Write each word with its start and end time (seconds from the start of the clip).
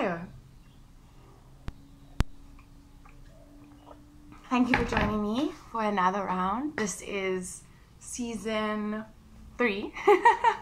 Okay. 0.00 0.16
Thank 4.48 4.70
you 4.70 4.76
for 4.78 4.84
joining 4.96 5.20
me 5.20 5.52
for 5.70 5.82
another 5.82 6.24
round. 6.24 6.74
This 6.74 7.02
is 7.02 7.64
season 7.98 9.04
three. 9.58 9.92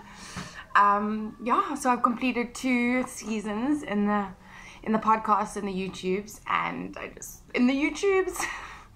um, 0.75 1.37
yeah, 1.41 1.75
so 1.77 1.89
I've 1.91 2.03
completed 2.03 2.53
two 2.53 3.05
seasons 3.07 3.85
in 3.85 4.07
the 4.07 4.27
in 4.83 4.91
the 4.91 4.99
podcast 4.99 5.55
and 5.55 5.69
the 5.69 5.73
YouTubes, 5.73 6.41
and 6.49 6.97
I 6.99 7.11
just 7.15 7.43
in 7.55 7.69
the 7.69 7.75
YouTubes 7.75 8.45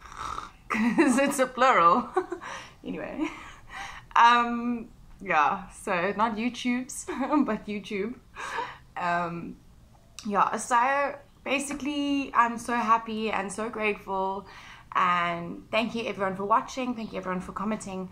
because 0.69 1.19
it's 1.19 1.39
a 1.39 1.47
plural. 1.47 2.09
anyway, 2.85 3.29
um, 4.17 4.89
yeah, 5.21 5.69
so 5.69 6.13
not 6.17 6.37
YouTubes, 6.37 7.07
but 7.47 7.65
YouTube. 7.65 8.17
Um, 8.97 9.57
yeah, 10.27 10.57
so 10.57 11.15
basically, 11.45 12.33
I'm 12.35 12.59
so 12.59 12.75
happy 12.75 13.31
and 13.31 13.51
so 13.51 13.69
grateful. 13.69 14.47
And 14.95 15.65
thank 15.71 15.95
you 15.95 16.05
everyone 16.05 16.37
for 16.37 16.45
watching. 16.45 16.95
Thank 16.95 17.13
you 17.13 17.19
everyone 17.19 17.41
for 17.41 17.53
commenting. 17.53 18.11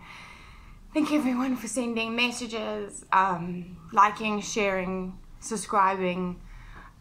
Thank 0.93 1.11
you 1.11 1.19
everyone 1.19 1.55
for 1.55 1.67
sending 1.67 2.15
messages, 2.15 3.05
um, 3.13 3.77
liking, 3.93 4.41
sharing, 4.41 5.17
subscribing, 5.39 6.41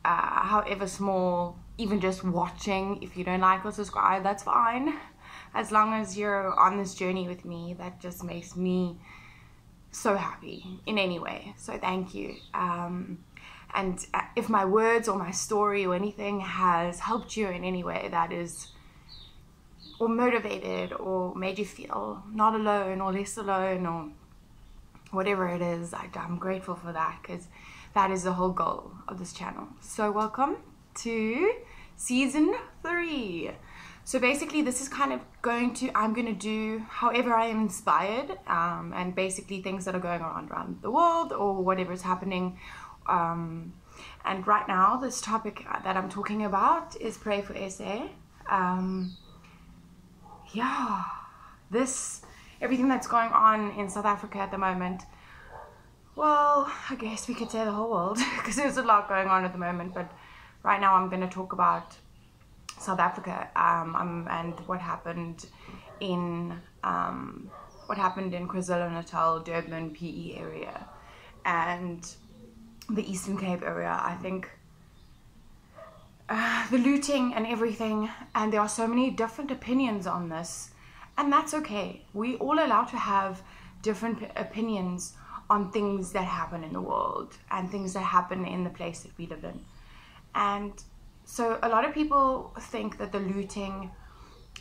uh, 0.05 0.45
however 0.45 0.87
small, 0.87 1.59
even 1.77 2.01
just 2.01 2.23
watching. 2.23 3.03
If 3.03 3.17
you 3.17 3.25
don't 3.25 3.41
like 3.41 3.65
or 3.65 3.73
subscribe, 3.73 4.23
that's 4.23 4.45
fine. 4.45 4.95
As 5.55 5.73
long 5.73 5.95
as 5.95 6.17
you're 6.17 6.57
on 6.59 6.79
this 6.79 6.95
journey 6.95 7.27
with 7.27 7.45
me, 7.45 7.75
that 7.79 8.01
just 8.01 8.23
makes 8.23 8.55
me 8.55 8.97
so 9.91 10.15
happy 10.15 10.65
in 10.87 10.99
any 10.99 11.19
way. 11.19 11.55
So 11.57 11.77
thank 11.77 12.15
you. 12.15 12.37
Um, 12.55 13.19
and 13.75 14.05
uh, 14.15 14.23
if 14.37 14.49
my 14.49 14.65
words 14.65 15.09
or 15.09 15.19
my 15.19 15.31
story 15.31 15.87
or 15.87 15.95
anything 15.95 16.41
has 16.41 17.01
helped 17.01 17.37
you 17.37 17.49
in 17.49 17.65
any 17.65 17.85
way, 17.85 18.09
that 18.11 18.33
is, 18.33 18.69
or 19.99 20.09
motivated 20.09 20.93
or 20.93 21.35
made 21.35 21.59
you 21.59 21.65
feel 21.65 22.23
not 22.33 22.55
alone 22.55 23.01
or 23.01 23.13
less 23.13 23.37
alone 23.37 23.87
or 23.87 24.09
whatever 25.11 25.49
it 25.49 25.63
is, 25.63 25.93
I, 25.95 26.09
I'm 26.15 26.39
grateful 26.39 26.75
for 26.75 26.93
that 26.93 27.19
because 27.23 27.49
that 27.95 28.11
is 28.11 28.25
the 28.25 28.33
whole 28.33 28.51
goal 28.53 28.93
of 29.09 29.19
this 29.19 29.33
channel. 29.33 29.69
So, 29.81 30.11
welcome 30.11 30.57
to 31.03 31.55
season 31.97 32.55
three. 32.83 33.51
So 34.05 34.19
basically, 34.19 34.63
this 34.63 34.81
is 34.81 34.89
kind 34.89 35.13
of 35.13 35.21
going 35.43 35.75
to, 35.75 35.91
I'm 35.95 36.15
going 36.15 36.27
to 36.27 36.33
do 36.33 36.83
however 36.89 37.33
I 37.33 37.47
am 37.47 37.61
inspired 37.61 38.39
um, 38.49 38.93
and 38.97 39.15
basically 39.15 39.63
things 39.63 39.85
that 39.85 39.95
are 39.95 40.01
going 40.01 40.23
on 40.23 40.49
around 40.51 40.81
the 40.83 40.91
world 40.91 41.33
or 41.33 41.63
whatever 41.63 41.93
is 41.93 42.03
happening. 42.03 42.59
Um, 43.07 43.75
and 44.25 44.47
right 44.47 44.67
now, 44.69 44.97
this 44.97 45.21
topic 45.21 45.65
that 45.85 45.97
I'm 45.97 46.09
talking 46.09 46.45
about 46.45 46.97
is 47.01 47.17
Pray 47.17 47.43
for 47.43 47.55
SA. 47.69 48.09
Um, 48.49 49.17
yeah, 50.53 51.05
this, 51.71 52.23
everything 52.61 52.89
that's 52.89 53.07
going 53.07 53.31
on 53.31 53.73
in 53.73 53.89
South 53.89 54.05
Africa 54.05 54.39
at 54.39 54.51
the 54.51 54.59
moment. 54.59 55.03
Well, 56.17 56.71
I 56.91 56.97
guess 56.97 57.29
we 57.29 57.35
could 57.35 57.51
say 57.51 57.65
the 57.65 57.73
whole 57.73 57.91
world 57.91 58.19
because 58.37 58.57
there's 58.57 58.77
a 58.77 58.83
lot 58.83 59.09
going 59.09 59.29
on 59.29 59.45
at 59.45 59.53
the 59.53 59.59
moment. 59.59 59.95
But 59.95 60.11
right 60.63 60.81
now, 60.81 60.95
I'm 60.95 61.09
going 61.09 61.23
to 61.23 61.29
talk 61.29 61.53
about 61.53 61.97
South 62.79 62.99
Africa 62.99 63.49
um, 63.57 64.27
and 64.31 64.55
what 64.67 64.81
happened 64.81 65.47
in 66.01 66.61
um, 66.83 67.51
what 67.87 67.99
happened 67.99 68.35
in 68.35 68.49
KwaZulu 68.49 68.93
Natal, 68.93 69.41
Durban, 69.41 69.91
PE 69.91 70.37
area, 70.37 70.87
and 71.45 72.07
the 72.95 73.11
Eastern 73.11 73.37
Cape 73.37 73.63
area. 73.63 74.01
I 74.03 74.15
think 74.15 74.51
uh, 76.29 76.69
the 76.71 76.79
looting 76.79 77.35
and 77.35 77.47
everything, 77.47 78.11
and 78.35 78.53
there 78.53 78.61
are 78.61 78.69
so 78.69 78.87
many 78.87 79.11
different 79.11 79.51
opinions 79.51 80.07
on 80.07 80.29
this, 80.29 80.71
and 81.19 81.33
that's 81.33 81.55
okay. 81.55 82.05
We 82.15 82.37
all 82.37 82.59
allowed 82.59 82.89
to 82.89 82.97
have 82.97 83.43
different 83.83 84.23
opinions 84.37 85.15
on 85.49 85.73
things 85.73 86.13
that 86.13 86.25
happen 86.25 86.63
in 86.63 86.73
the 86.73 86.81
world 86.81 87.37
and 87.51 87.71
things 87.71 87.93
that 87.95 88.05
happen 88.05 88.45
in 88.45 88.63
the 88.63 88.71
place 88.71 89.01
that 89.01 89.13
we 89.19 89.27
live 89.27 89.45
in, 89.45 89.61
and 90.35 90.73
so 91.25 91.59
a 91.63 91.69
lot 91.69 91.85
of 91.85 91.95
people 91.95 92.53
think 92.59 92.99
that 92.99 93.13
the 93.13 93.21
looting, 93.21 93.91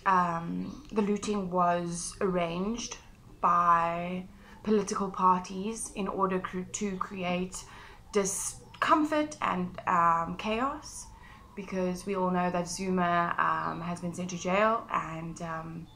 um, 0.06 0.84
the 0.92 1.02
looting 1.02 1.50
was 1.50 2.16
arranged 2.22 2.98
by 3.42 4.26
political 4.64 5.10
parties 5.10 5.92
in 5.96 6.08
order 6.08 6.40
cr- 6.40 6.62
to 6.62 6.96
create 6.98 7.64
discomfort 8.12 9.38
and 9.42 9.80
um, 9.88 10.36
chaos, 10.38 11.08
because 11.56 12.06
we 12.06 12.16
all 12.16 12.32
know 12.32 12.50
that 12.50 12.68
Zuma 12.68 13.36
um, 13.38 13.82
has 13.82 14.02
been 14.02 14.14
sent 14.14 14.30
to 14.32 14.38
jail, 14.38 14.88
and 14.92 15.42
um, 15.42 15.88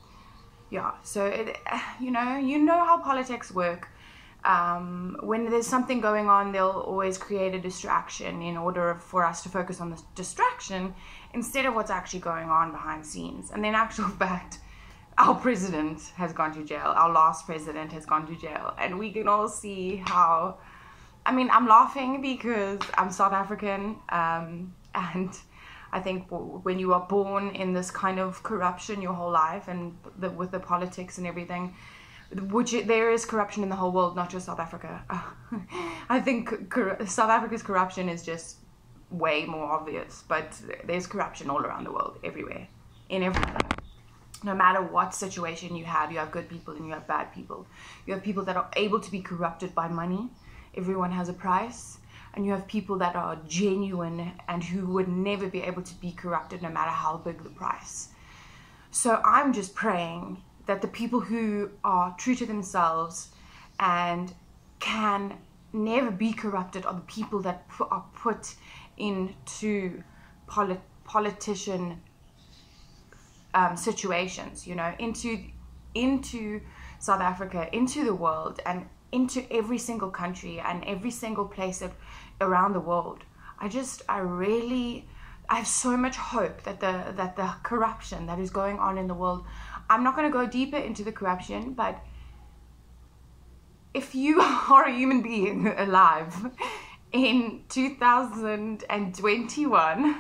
yeah, 0.70 0.92
so 1.04 1.26
it, 1.26 1.58
you 2.00 2.12
know, 2.12 2.38
you 2.38 2.60
know 2.60 2.84
how 2.86 2.98
politics 2.98 3.52
work 3.52 3.90
um, 4.46 5.18
when 5.22 5.50
there's 5.50 5.68
something 5.68 6.02
going 6.02 6.28
on, 6.28 6.52
they'll 6.52 6.84
always 6.86 7.18
create 7.18 7.54
a 7.54 7.60
distraction 7.60 8.42
in 8.42 8.58
order 8.58 8.96
for 8.96 9.26
us 9.26 9.42
to 9.44 9.50
focus 9.50 9.80
on 9.80 9.90
the 9.90 10.02
distraction 10.16 10.94
instead 11.34 11.66
of 11.66 11.76
what's 11.76 11.92
actually 11.92 12.20
going 12.20 12.50
on 12.50 12.72
behind 12.72 13.06
scenes. 13.06 13.52
And 13.52 13.66
in 13.66 13.74
actual 13.74 14.10
fact, 14.20 14.60
our 15.18 15.36
president 15.36 16.02
has 16.18 16.34
gone 16.34 16.54
to 16.56 16.64
jail. 16.64 16.94
Our 16.96 17.12
last 17.12 17.46
president 17.46 17.92
has 17.94 18.06
gone 18.06 18.28
to 18.28 18.36
jail. 18.36 18.74
And 18.78 19.00
we 19.00 19.12
can 19.12 19.28
all 19.28 19.48
see 19.48 19.98
how. 20.06 20.58
I 21.26 21.32
mean, 21.34 21.50
I'm 21.52 21.68
laughing 21.68 22.22
because 22.22 22.82
I'm 22.96 23.12
South 23.12 23.34
African. 23.34 23.98
Um, 24.10 24.74
and 24.96 25.38
I 25.92 26.00
think 26.00 26.28
when 26.30 26.80
you 26.80 26.94
are 26.94 27.06
born 27.08 27.50
in 27.56 27.74
this 27.74 27.92
kind 27.92 28.20
of 28.20 28.42
corruption 28.44 29.02
your 29.02 29.14
whole 29.14 29.32
life 29.32 29.68
and 29.68 29.96
the, 30.18 30.30
with 30.30 30.52
the 30.52 30.60
politics 30.60 31.18
and 31.18 31.28
everything, 31.28 31.76
which 32.32 32.72
there 32.72 33.12
is 33.12 33.26
corruption 33.26 33.64
in 33.64 33.70
the 33.70 33.76
whole 33.76 33.92
world, 33.92 34.16
not 34.16 34.30
just 34.30 34.48
South 34.48 34.60
Africa. 34.60 35.04
I 36.10 36.20
think 36.20 36.70
cor- 36.70 36.98
South 37.06 37.30
Africa's 37.30 37.62
corruption 37.62 38.10
is 38.10 38.24
just 38.24 38.58
way 39.12 39.46
more 39.46 39.66
obvious, 39.66 40.24
but 40.28 40.60
there's 40.86 41.06
corruption 41.06 41.50
all 41.50 41.62
around 41.62 41.84
the 41.84 41.92
world, 41.92 42.18
everywhere, 42.24 42.68
in 43.10 43.22
everything. 43.24 43.56
No 44.44 44.56
matter 44.56 44.82
what 44.82 45.14
situation 45.14 45.76
you 45.76 45.86
have, 45.86 46.12
you 46.12 46.18
have 46.18 46.32
good 46.32 46.50
people 46.50 46.74
and 46.76 46.86
you 46.86 46.94
have 46.94 47.08
bad 47.08 47.34
people. 47.34 47.66
You 48.06 48.14
have 48.14 48.24
people 48.24 48.44
that 48.46 48.58
are 48.58 48.70
able 48.76 49.00
to 49.00 49.12
be 49.12 49.22
corrupted 49.22 49.74
by 49.74 49.88
money. 49.88 50.30
Everyone 50.76 51.12
has 51.12 51.30
a 51.30 51.34
price. 51.34 51.98
And 52.36 52.46
you 52.46 52.52
have 52.52 52.68
people 52.68 52.98
that 52.98 53.16
are 53.16 53.38
genuine 53.48 54.32
and 54.48 54.64
who 54.64 54.88
would 54.88 55.08
never 55.08 55.48
be 55.48 55.62
able 55.62 55.84
to 55.84 55.94
be 55.96 56.12
corrupted 56.12 56.64
no 56.64 56.70
matter 56.70 56.90
how 56.90 57.18
big 57.18 57.44
the 57.44 57.50
price. 57.50 58.10
So 58.90 59.22
I'm 59.24 59.54
just 59.54 59.76
praying 59.76 60.42
that 60.66 60.82
the 60.82 60.88
people 60.88 61.20
who 61.20 61.70
are 61.84 62.16
true 62.18 62.36
to 62.36 62.46
themselves 62.46 63.30
and 63.80 64.34
can 64.80 65.38
never 65.74 66.12
be 66.12 66.34
corrupted 66.34 66.86
are 66.86 66.94
the 66.94 67.02
people 67.02 67.40
that 67.42 67.66
are 67.92 68.06
put 68.16 68.56
into 68.98 70.04
polit- 70.48 70.82
politician 71.04 72.02
um, 73.54 73.76
situations, 73.78 74.66
you 74.66 74.76
know, 74.76 74.94
into 75.00 75.40
into 75.96 76.62
South 77.00 77.22
Africa, 77.22 77.70
into 77.72 78.04
the 78.04 78.16
world, 78.16 78.60
and 78.66 78.88
into 79.14 79.46
every 79.52 79.78
single 79.78 80.10
country 80.10 80.60
and 80.60 80.84
every 80.86 81.12
single 81.12 81.46
place 81.46 81.84
around 82.42 82.74
the 82.74 82.80
world. 82.80 83.20
I 83.60 83.70
just, 83.70 84.02
I 84.10 84.20
really, 84.20 85.08
I 85.48 85.60
have 85.60 85.68
so 85.68 85.96
much 85.96 86.18
hope 86.18 86.64
that 86.64 86.80
the 86.80 87.14
that 87.16 87.36
the 87.36 87.54
corruption 87.64 88.26
that 88.26 88.40
is 88.40 88.50
going 88.50 88.80
on 88.80 88.98
in 88.98 89.08
the 89.08 89.14
world 89.14 89.46
I'm 89.90 90.04
not 90.04 90.16
going 90.16 90.28
to 90.28 90.34
go 90.34 90.46
deeper 90.48 90.78
into 90.78 91.04
the 91.04 91.12
corruption, 91.12 91.74
but 91.74 92.00
if 93.94 94.16
you 94.16 94.42
are 94.42 94.86
a 94.86 94.92
human 94.92 95.22
being 95.22 95.68
alive 95.68 96.34
in 97.12 97.66
2021, 97.70 100.18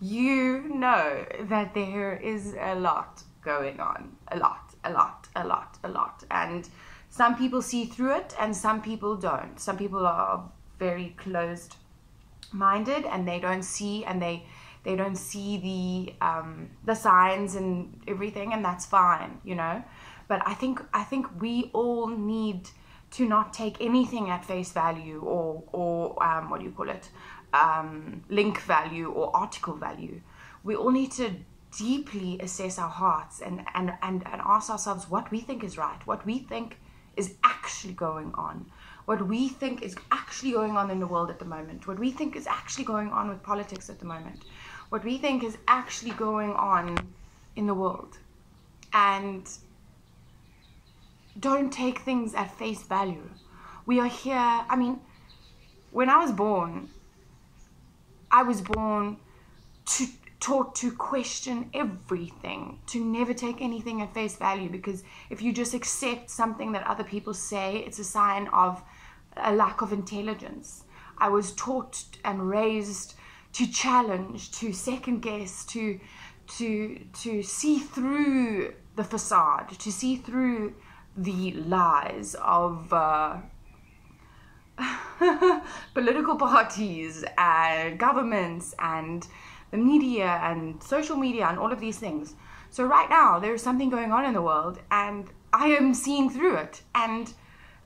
you 0.00 0.68
know 0.68 1.26
that 1.40 1.74
there 1.74 2.16
is 2.16 2.54
a 2.60 2.74
lot 2.74 3.22
going 3.42 3.80
on. 3.80 4.14
A 4.28 4.38
lot, 4.38 4.74
a 4.84 4.92
lot, 4.92 5.26
a 5.34 5.44
lot, 5.46 5.78
a 5.82 5.88
lot. 5.88 6.22
And 6.30 6.68
some 7.16 7.34
people 7.34 7.62
see 7.62 7.86
through 7.86 8.14
it 8.14 8.34
and 8.38 8.54
some 8.54 8.82
people 8.82 9.16
don't. 9.16 9.58
Some 9.58 9.78
people 9.78 10.06
are 10.06 10.50
very 10.78 11.14
closed 11.16 11.76
minded 12.52 13.06
and 13.06 13.26
they 13.26 13.40
don't 13.40 13.62
see 13.62 14.04
and 14.04 14.20
they 14.20 14.44
they 14.84 14.94
don't 14.94 15.16
see 15.16 15.56
the 15.68 16.24
um, 16.24 16.70
the 16.84 16.94
signs 16.94 17.56
and 17.56 18.00
everything, 18.06 18.52
and 18.52 18.64
that's 18.64 18.86
fine, 18.86 19.40
you 19.44 19.54
know. 19.54 19.82
But 20.28 20.42
I 20.46 20.54
think 20.54 20.80
I 20.92 21.04
think 21.04 21.26
we 21.40 21.70
all 21.72 22.06
need 22.06 22.68
to 23.12 23.24
not 23.24 23.52
take 23.52 23.80
anything 23.80 24.28
at 24.30 24.44
face 24.44 24.72
value 24.72 25.20
or 25.24 25.64
or 25.72 26.22
um, 26.22 26.50
what 26.50 26.60
do 26.60 26.66
you 26.66 26.72
call 26.72 26.90
it, 26.90 27.08
um, 27.52 28.22
link 28.28 28.60
value 28.60 29.10
or 29.10 29.34
article 29.34 29.74
value. 29.74 30.20
We 30.62 30.76
all 30.76 30.90
need 30.90 31.12
to 31.12 31.30
deeply 31.76 32.38
assess 32.40 32.78
our 32.78 32.88
hearts 32.88 33.40
and, 33.40 33.62
and, 33.74 33.92
and, 34.02 34.22
and 34.32 34.40
ask 34.44 34.70
ourselves 34.70 35.10
what 35.10 35.30
we 35.30 35.40
think 35.40 35.62
is 35.62 35.76
right, 35.76 36.00
what 36.06 36.24
we 36.24 36.38
think 36.38 36.78
is 37.16 37.34
actually 37.44 37.94
going 37.94 38.32
on, 38.34 38.66
what 39.06 39.26
we 39.26 39.48
think 39.48 39.82
is 39.82 39.96
actually 40.10 40.52
going 40.52 40.76
on 40.76 40.90
in 40.90 41.00
the 41.00 41.06
world 41.06 41.30
at 41.30 41.38
the 41.38 41.44
moment, 41.44 41.86
what 41.86 41.98
we 41.98 42.10
think 42.10 42.36
is 42.36 42.46
actually 42.46 42.84
going 42.84 43.10
on 43.10 43.28
with 43.28 43.42
politics 43.42 43.88
at 43.88 43.98
the 43.98 44.04
moment, 44.04 44.42
what 44.88 45.04
we 45.04 45.18
think 45.18 45.42
is 45.42 45.56
actually 45.68 46.12
going 46.12 46.52
on 46.52 46.96
in 47.56 47.66
the 47.66 47.74
world. 47.74 48.18
And 48.92 49.48
don't 51.38 51.72
take 51.72 52.00
things 52.00 52.34
at 52.34 52.56
face 52.56 52.82
value. 52.82 53.28
We 53.84 54.00
are 54.00 54.08
here, 54.08 54.36
I 54.36 54.76
mean, 54.76 55.00
when 55.92 56.08
I 56.08 56.18
was 56.18 56.32
born, 56.32 56.90
I 58.30 58.42
was 58.42 58.60
born 58.60 59.18
to 59.86 60.06
taught 60.40 60.74
to 60.76 60.92
question 60.92 61.70
everything, 61.72 62.78
to 62.86 63.04
never 63.04 63.32
take 63.32 63.60
anything 63.60 64.02
at 64.02 64.12
face 64.12 64.36
value 64.36 64.68
because 64.68 65.02
if 65.30 65.40
you 65.40 65.52
just 65.52 65.74
accept 65.74 66.30
something 66.30 66.72
that 66.72 66.86
other 66.86 67.04
people 67.04 67.34
say, 67.34 67.78
it's 67.78 67.98
a 67.98 68.04
sign 68.04 68.48
of 68.48 68.82
a 69.36 69.52
lack 69.52 69.82
of 69.82 69.92
intelligence. 69.92 70.84
I 71.18 71.28
was 71.28 71.52
taught 71.52 72.04
and 72.24 72.48
raised 72.48 73.14
to 73.54 73.66
challenge, 73.66 74.50
to 74.52 74.72
second 74.72 75.20
guess, 75.20 75.64
to 75.66 75.98
to 76.58 77.00
to 77.22 77.42
see 77.42 77.78
through 77.78 78.74
the 78.96 79.04
facade, 79.04 79.70
to 79.78 79.90
see 79.90 80.16
through 80.16 80.74
the 81.16 81.52
lies 81.52 82.36
of 82.42 82.92
uh, 82.92 83.38
political 85.94 86.36
parties 86.36 87.24
and 87.38 87.98
governments 87.98 88.74
and 88.78 89.26
the 89.70 89.76
media 89.76 90.40
and 90.42 90.82
social 90.82 91.16
media 91.16 91.46
and 91.46 91.58
all 91.58 91.72
of 91.72 91.80
these 91.80 91.98
things. 91.98 92.34
So 92.70 92.84
right 92.84 93.08
now 93.08 93.38
there 93.38 93.54
is 93.54 93.62
something 93.62 93.90
going 93.90 94.12
on 94.12 94.24
in 94.24 94.34
the 94.34 94.42
world, 94.42 94.78
and 94.90 95.26
I 95.52 95.68
am 95.68 95.94
seeing 95.94 96.30
through 96.30 96.56
it, 96.56 96.82
and 96.94 97.32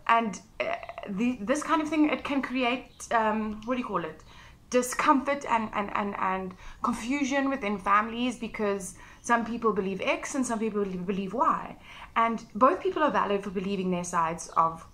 and 0.07 0.41
uh, 0.59 0.75
the, 1.09 1.39
this 1.41 1.63
kind 1.63 1.81
of 1.81 1.89
thing 1.89 2.11
it 2.11 2.25
can 2.25 2.43
create 2.43 3.07
um, 3.13 3.61
what 3.65 3.75
do 3.77 3.81
you 3.81 3.87
call 3.87 4.05
it 4.05 4.23
discomfort 4.71 5.45
and, 5.49 5.69
and, 5.75 5.91
and, 5.95 6.15
and 6.19 6.55
confusion 6.83 7.51
within 7.51 7.77
families 7.77 8.39
because 8.39 8.95
some 9.21 9.45
people 9.45 9.73
believe 9.73 10.01
X 10.01 10.35
and 10.37 10.47
some 10.47 10.59
people 10.59 10.85
believe 10.85 11.35
Y. 11.35 11.77
And 12.17 12.45
both 12.55 12.81
people 12.81 13.03
are 13.03 13.11
valid 13.11 13.43
for 13.43 13.51
believing 13.51 13.91
their 13.91 14.05
sides 14.05 14.49
of 14.57 14.87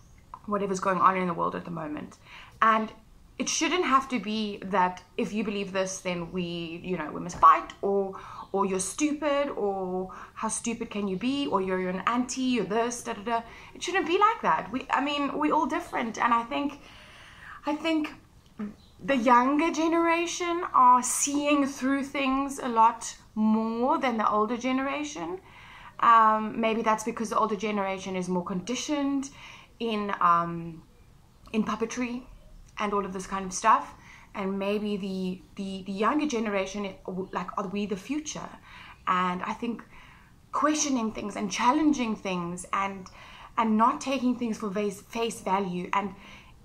whatever's 0.47 0.81
going 0.81 0.99
on 0.99 1.17
in 1.17 1.27
the 1.27 1.35
world 1.35 1.55
at 1.55 1.65
the 1.65 1.71
moment. 1.71 2.17
And 2.63 2.91
it 3.39 3.49
shouldn't 3.49 3.85
have 3.85 4.09
to 4.09 4.19
be 4.19 4.59
that 4.65 5.03
if 5.19 5.33
you 5.33 5.45
believe 5.45 5.73
this, 5.73 5.99
then 5.99 6.33
we, 6.33 6.81
you 6.83 6.97
know, 6.97 7.11
we 7.11 7.21
must 7.21 7.39
fight 7.39 7.73
or 7.83 8.19
or 8.53 8.65
you're 8.65 8.81
stupid 8.81 9.49
or 9.51 10.11
how 10.35 10.49
stupid 10.49 10.89
can 10.89 11.07
you 11.09 11.17
be 11.17 11.47
or 11.49 11.61
you're, 11.61 11.79
you're 11.79 11.91
an 11.91 12.03
anti, 12.07 12.41
you're 12.43 12.65
this, 12.65 13.03
da 13.03 13.13
da 13.13 13.23
da. 13.23 13.43
It 13.75 13.83
shouldn't 13.83 14.07
be 14.07 14.19
like 14.19 14.41
that. 14.43 14.71
We 14.73 14.87
I 14.91 15.05
mean, 15.05 15.37
we're 15.39 15.55
all 15.55 15.67
different 15.67 16.19
and 16.19 16.33
I 16.33 16.45
think 16.45 16.81
I 17.67 17.75
think 17.75 18.15
the 19.05 19.17
younger 19.17 19.71
generation 19.71 20.63
are 20.73 21.03
seeing 21.03 21.67
through 21.67 22.05
things 22.05 22.59
a 22.59 22.69
lot 22.69 23.17
more 23.35 23.99
than 23.99 24.17
the 24.17 24.29
older 24.31 24.57
generation. 24.57 25.41
Um, 26.01 26.59
maybe 26.59 26.81
that's 26.81 27.05
because 27.05 27.29
the 27.31 27.39
older 27.39 27.57
generation 27.57 28.17
is 28.17 28.29
more 28.31 28.45
conditioned 28.45 29.29
in 29.79 30.15
um, 30.21 30.83
in 31.53 31.65
puppetry 31.65 32.23
and 32.79 32.93
all 32.93 33.05
of 33.05 33.13
this 33.13 33.27
kind 33.27 33.45
of 33.45 33.53
stuff. 33.53 33.95
And 34.35 34.59
maybe 34.59 34.97
the 34.97 35.41
the, 35.57 35.83
the 35.85 35.93
younger 35.93 36.27
generation, 36.27 36.95
like, 37.33 37.49
are 37.57 37.69
we 37.69 37.87
the 37.87 37.97
future? 37.97 38.49
And 39.07 39.43
I 39.43 39.53
think 39.53 39.83
questioning 40.53 41.13
things 41.13 41.37
and 41.37 41.51
challenging 41.51 42.17
things 42.17 42.67
and 42.73 43.09
and 43.59 43.77
not 43.77 44.01
taking 44.01 44.37
things 44.37 44.59
for 44.59 44.71
face, 44.71 45.01
face 45.03 45.41
value 45.41 45.89
and 45.93 46.15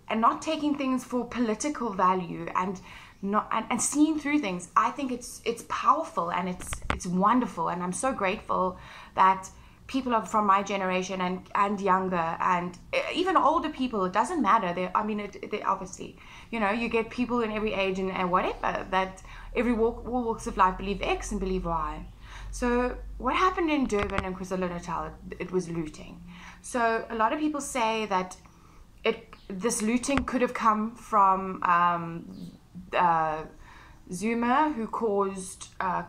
and 0.09 0.19
not 0.19 0.41
taking 0.41 0.77
things 0.77 1.03
for 1.03 1.25
political 1.25 1.91
value 1.91 2.47
and 2.55 2.81
not 3.21 3.47
and, 3.51 3.65
and 3.69 3.81
seeing 3.81 4.19
through 4.19 4.39
things 4.39 4.69
i 4.75 4.89
think 4.91 5.11
it's 5.11 5.41
it's 5.45 5.63
powerful 5.69 6.31
and 6.31 6.49
it's 6.49 6.69
it's 6.93 7.05
wonderful 7.05 7.69
and 7.69 7.83
i'm 7.83 7.93
so 7.93 8.11
grateful 8.11 8.77
that 9.15 9.49
people 9.91 10.13
are 10.15 10.25
from 10.25 10.45
my 10.45 10.61
generation 10.63 11.19
and 11.27 11.39
and 11.63 11.81
younger 11.81 12.27
and 12.53 12.77
even 13.13 13.35
older 13.35 13.69
people 13.81 14.05
it 14.05 14.13
doesn't 14.13 14.41
matter. 14.41 14.69
They 14.77 14.89
i 14.95 15.03
mean 15.09 15.19
it, 15.19 15.51
they 15.51 15.61
obviously 15.73 16.09
you 16.51 16.59
know 16.61 16.71
you 16.81 16.87
get 16.97 17.09
people 17.09 17.41
in 17.45 17.51
every 17.51 17.73
age 17.73 17.99
and, 18.03 18.11
and 18.11 18.31
whatever 18.35 18.71
that 18.95 19.21
every 19.55 19.73
walk 19.73 19.97
all 20.07 20.23
walks 20.29 20.47
of 20.47 20.55
life 20.63 20.77
believe 20.77 21.01
x 21.01 21.31
and 21.31 21.39
believe 21.45 21.65
y. 21.65 22.05
So 22.51 22.67
what 23.17 23.35
happened 23.35 23.69
in 23.75 23.85
durban 23.93 24.23
and 24.27 24.37
kwazulu-natal 24.37 25.01
it, 25.07 25.37
it 25.43 25.51
was 25.51 25.67
looting. 25.79 26.13
So 26.61 27.05
a 27.09 27.15
lot 27.23 27.33
of 27.33 27.39
people 27.39 27.61
say 27.61 28.05
that 28.15 28.37
it 29.03 29.19
this 29.63 29.81
looting 29.81 30.19
could 30.29 30.41
have 30.41 30.53
come 30.53 30.95
from 30.95 31.61
um, 31.63 32.11
uh, 32.93 33.43
Zuma, 34.11 34.73
who 34.75 34.87
caused 34.87 35.69
uh, 35.79 36.03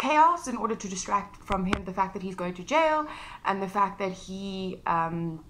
chaos 0.00 0.48
in 0.48 0.56
order 0.56 0.74
to 0.74 0.88
distract 0.88 1.36
from 1.48 1.66
him 1.66 1.84
the 1.84 1.92
fact 1.92 2.14
that 2.14 2.22
he's 2.22 2.34
going 2.34 2.54
to 2.54 2.64
jail 2.64 3.06
and 3.44 3.62
the 3.62 3.68
fact 3.68 3.98
that 3.98 4.12
he, 4.12 4.80
um, 4.86 5.44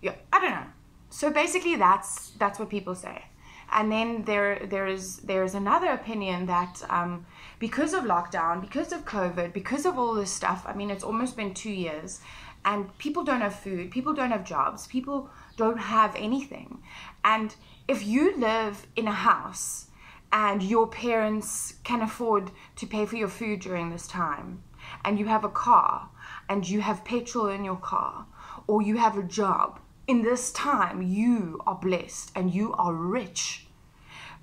yeah, 0.00 0.14
I 0.32 0.40
don't 0.40 0.50
know. 0.50 0.70
So 1.10 1.30
basically, 1.30 1.76
that's 1.76 2.30
that's 2.42 2.58
what 2.58 2.70
people 2.70 2.94
say. 2.94 3.24
And 3.72 3.92
then 3.92 4.24
there 4.24 4.66
there 4.66 4.86
is 4.86 5.18
there 5.18 5.44
is 5.44 5.54
another 5.54 5.88
opinion 5.88 6.46
that 6.46 6.82
um, 6.88 7.26
because 7.58 7.92
of 7.92 8.04
lockdown, 8.04 8.60
because 8.60 8.92
of 8.92 9.04
COVID, 9.04 9.52
because 9.52 9.84
of 9.84 9.98
all 9.98 10.14
this 10.14 10.30
stuff. 10.30 10.64
I 10.66 10.72
mean, 10.72 10.90
it's 10.90 11.04
almost 11.04 11.36
been 11.36 11.52
two 11.52 11.70
years, 11.86 12.20
and 12.64 12.96
people 12.98 13.24
don't 13.24 13.42
have 13.42 13.54
food, 13.54 13.90
people 13.90 14.14
don't 14.14 14.30
have 14.30 14.44
jobs, 14.44 14.86
people 14.86 15.28
don't 15.56 15.78
have 15.78 16.16
anything. 16.16 16.78
And 17.24 17.54
if 17.86 18.06
you 18.06 18.36
live 18.38 18.86
in 18.96 19.06
a 19.06 19.18
house 19.30 19.89
and 20.32 20.62
your 20.62 20.86
parents 20.86 21.74
can 21.84 22.02
afford 22.02 22.50
to 22.76 22.86
pay 22.86 23.06
for 23.06 23.16
your 23.16 23.28
food 23.28 23.60
during 23.60 23.90
this 23.90 24.06
time, 24.06 24.62
and 25.04 25.18
you 25.18 25.26
have 25.26 25.44
a 25.44 25.48
car 25.48 26.08
and 26.48 26.68
you 26.68 26.80
have 26.80 27.04
petrol 27.04 27.48
in 27.48 27.64
your 27.64 27.76
car, 27.76 28.26
or 28.66 28.82
you 28.82 28.96
have 28.96 29.16
a 29.16 29.22
job, 29.22 29.80
in 30.06 30.22
this 30.22 30.52
time 30.52 31.02
you 31.02 31.60
are 31.66 31.76
blessed 31.76 32.32
and 32.34 32.52
you 32.52 32.72
are 32.74 32.92
rich. 32.92 33.66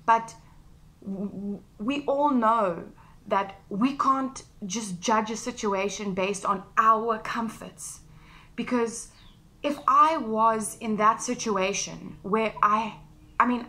But 0.06 0.34
we 1.02 2.04
all 2.06 2.30
know 2.30 2.84
that 3.26 3.60
we 3.68 3.96
can't 3.96 4.42
just 4.64 5.00
judge 5.00 5.30
a 5.30 5.36
situation 5.36 6.14
based 6.14 6.46
on 6.46 6.62
our 6.78 7.18
comforts. 7.18 8.00
Because 8.56 9.08
if 9.62 9.78
I 9.86 10.16
was 10.16 10.78
in 10.80 10.96
that 10.96 11.20
situation 11.20 12.16
where 12.22 12.54
I, 12.62 12.94
I 13.38 13.46
mean, 13.46 13.66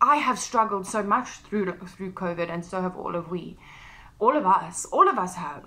I 0.00 0.16
have 0.16 0.38
struggled 0.38 0.86
so 0.86 1.02
much 1.02 1.28
through 1.28 1.72
through 1.86 2.12
COVID, 2.12 2.50
and 2.50 2.64
so 2.64 2.82
have 2.82 2.96
all 2.96 3.14
of 3.14 3.30
we, 3.30 3.56
all 4.18 4.36
of 4.36 4.46
us, 4.46 4.84
all 4.86 5.08
of 5.08 5.18
us 5.18 5.34
have. 5.36 5.64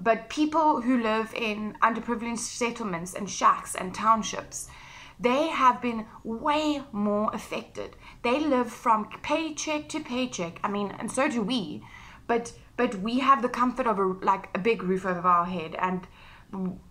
But 0.00 0.28
people 0.28 0.82
who 0.82 1.02
live 1.02 1.32
in 1.34 1.76
underprivileged 1.82 2.38
settlements 2.38 3.14
and 3.14 3.30
shacks 3.30 3.74
and 3.74 3.94
townships, 3.94 4.68
they 5.18 5.48
have 5.48 5.80
been 5.80 6.06
way 6.24 6.82
more 6.92 7.30
affected. 7.32 7.96
They 8.22 8.40
live 8.40 8.70
from 8.70 9.08
paycheck 9.22 9.88
to 9.90 10.00
paycheck. 10.00 10.58
I 10.64 10.68
mean, 10.68 10.94
and 10.98 11.10
so 11.10 11.28
do 11.28 11.42
we, 11.42 11.82
but 12.26 12.52
but 12.76 12.96
we 12.96 13.20
have 13.20 13.40
the 13.40 13.48
comfort 13.48 13.86
of 13.86 13.98
a 13.98 14.04
like 14.04 14.48
a 14.54 14.58
big 14.58 14.82
roof 14.82 15.06
over 15.06 15.28
our 15.28 15.46
head 15.46 15.76
and 15.78 16.06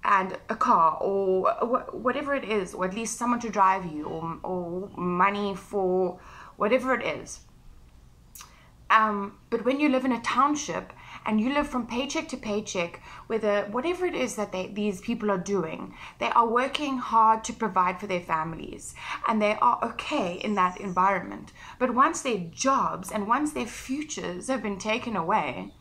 and 0.04 0.38
a 0.50 0.56
car 0.56 0.98
or 1.00 1.52
whatever 1.92 2.34
it 2.34 2.44
is, 2.44 2.74
or 2.74 2.86
at 2.86 2.94
least 2.94 3.18
someone 3.18 3.40
to 3.40 3.50
drive 3.50 3.86
you, 3.86 4.06
or, 4.06 4.38
or 4.44 4.90
money 4.98 5.56
for 5.56 6.20
whatever 6.58 6.94
it 6.94 7.06
is. 7.06 7.42
Um, 8.90 9.40
but 9.50 9.66
when 9.66 9.80
you 9.80 9.90
live 9.90 10.06
in 10.06 10.12
a 10.12 10.22
township 10.22 10.94
and 11.26 11.42
you 11.42 11.52
live 11.52 11.68
from 11.68 11.88
paycheck 11.88 12.28
to 12.28 12.38
paycheck, 12.38 13.02
whether 13.26 13.64
whatever 13.64 14.06
it 14.06 14.14
is 14.14 14.36
that 14.36 14.52
they, 14.52 14.68
these 14.68 15.02
people 15.02 15.32
are 15.32 15.38
doing, 15.38 15.96
they 16.20 16.30
are 16.30 16.48
working 16.48 17.00
hard 17.00 17.44
to 17.46 17.54
provide 17.54 18.00
for 18.00 18.06
their 18.06 18.20
families 18.20 18.94
and 19.28 19.42
they 19.42 19.56
are 19.56 19.80
okay 19.84 20.36
in 20.36 20.54
that 20.56 20.80
environment. 20.80 21.54
But 21.80 21.96
once 21.96 22.22
their 22.22 22.38
jobs 22.38 23.12
and 23.12 23.28
once 23.28 23.54
their 23.54 23.66
futures 23.66 24.48
have 24.48 24.62
been 24.62 24.78
taken 24.78 25.16
away, 25.16 25.74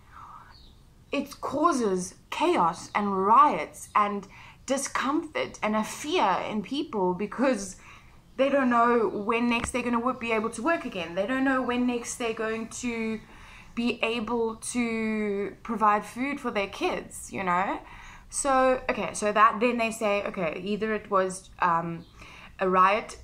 it 1.11 1.41
causes 1.43 2.15
chaos 2.31 2.91
and 2.95 3.27
riots 3.27 3.91
and 3.95 4.27
discomfort 4.65 5.59
and 5.63 5.77
a 5.77 5.85
fear 5.85 6.39
in 6.49 6.63
people 6.63 7.13
because 7.13 7.77
they 8.37 8.49
don't 8.49 8.71
know 8.71 9.09
when 9.09 9.49
next 9.49 9.71
they're 9.73 9.83
going 9.83 10.01
to 10.01 10.15
be 10.19 10.33
able 10.33 10.51
to 10.51 10.63
work 10.63 10.85
again. 10.85 11.15
They 11.15 11.27
don't 11.27 11.45
know 11.45 11.63
when 11.63 11.87
next 11.87 12.17
they're 12.17 12.33
going 12.33 12.69
to 12.69 13.21
be 13.75 13.99
able 14.03 14.57
to 14.57 15.57
provide 15.63 16.05
food 16.05 16.41
for 16.41 16.51
their 16.51 16.67
kids, 16.67 17.33
you 17.33 17.43
know? 17.45 17.81
So, 18.31 18.81
okay, 18.89 19.13
so 19.13 19.33
that 19.33 19.61
then 19.61 19.77
they 19.79 19.91
say, 19.91 20.23
okay, 20.25 20.61
either 20.65 20.95
it 20.95 21.11
was 21.11 21.51
um, 21.61 22.07
a 22.59 22.69
riot 22.69 23.19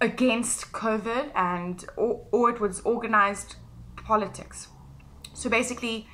against 0.00 0.72
COVID 0.72 1.30
and 1.34 1.84
or, 1.96 2.26
or 2.32 2.50
it 2.50 2.60
was 2.60 2.80
organized 2.80 3.56
politics. 3.96 4.68
So 5.34 5.48
basically, 5.48 6.08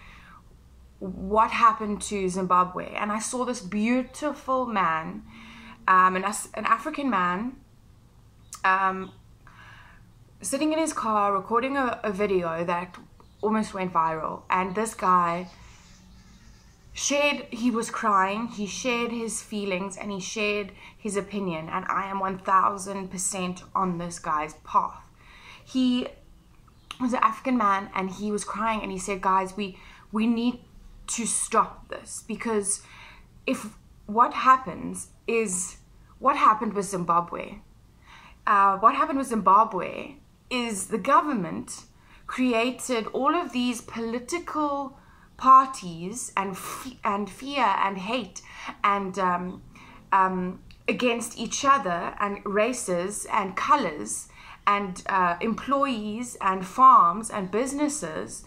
what 0.99 1.51
happened 1.51 2.03
to 2.03 2.29
Zimbabwe, 2.29 2.95
and 2.95 3.11
I 3.11 3.19
saw 3.19 3.45
this 3.45 3.61
beautiful 3.61 4.67
man, 4.67 5.23
um, 5.89 6.17
an, 6.17 6.25
an 6.25 6.65
African 6.67 7.09
man, 7.09 7.57
um, 8.65 9.13
sitting 10.41 10.73
in 10.73 10.79
his 10.79 10.93
car 10.93 11.33
recording 11.33 11.77
a, 11.77 12.01
a 12.03 12.13
video 12.13 12.65
that 12.65 12.97
almost 13.43 13.75
went 13.75 13.93
viral. 13.93 14.43
And 14.51 14.75
this 14.75 14.95
guy 14.95 15.49
shared, 16.93 17.47
he 17.51 17.71
was 17.71 17.91
crying, 17.91 18.49
he 18.49 18.67
shared 18.67 19.13
his 19.13 19.43
feelings, 19.43 19.97
and 19.97 20.11
he 20.11 20.21
shared 20.21 20.73
his 20.97 21.17
opinion. 21.17 21.69
And 21.69 21.85
I 21.89 22.07
am 22.07 22.21
1000% 22.21 23.63
on 23.75 23.99
this 23.99 24.19
guy's 24.19 24.55
path. 24.65 25.05
He 25.65 26.09
was 27.01 27.13
an 27.13 27.21
African 27.23 27.57
man 27.57 27.91
and 27.95 28.11
he 28.11 28.31
was 28.31 28.45
crying 28.45 28.81
and 28.83 28.93
he 28.93 28.99
said, 28.99 29.21
Guys, 29.21 29.57
we, 29.57 29.79
we 30.13 30.27
need 30.27 30.61
to 31.09 31.27
stop 31.27 31.89
this 31.89 32.23
because 32.27 32.83
if 33.47 33.77
what 34.07 34.33
happens 34.33 35.09
is 35.27 35.79
what 36.19 36.37
happened 36.37 36.75
with 36.75 36.87
Zimbabwe. 36.87 37.59
Uh, 38.47 38.77
what 38.79 38.95
happened 38.95 39.19
with 39.19 39.29
Zimbabwe 39.29 40.17
is 40.51 40.89
the 40.89 40.99
government 40.99 41.85
created 42.27 43.07
all 43.09 43.35
of 43.35 43.53
these 43.53 43.81
political 43.81 44.99
parties 45.37 46.33
and 46.37 46.57
and 47.03 47.29
fear 47.29 47.65
and 47.65 47.99
hate 47.99 48.43
and 48.83 49.19
um, 49.19 49.63
um, 50.13 50.61
against 50.89 51.39
each 51.39 51.65
other 51.65 52.15
and 52.21 52.39
races 52.45 53.27
and 53.33 53.57
colors 53.57 54.29
and 54.67 55.03
uh, 55.09 55.37
employees 55.41 56.37
and 56.41 56.67
farms 56.67 57.31
and 57.31 57.51
businesses. 57.51 58.45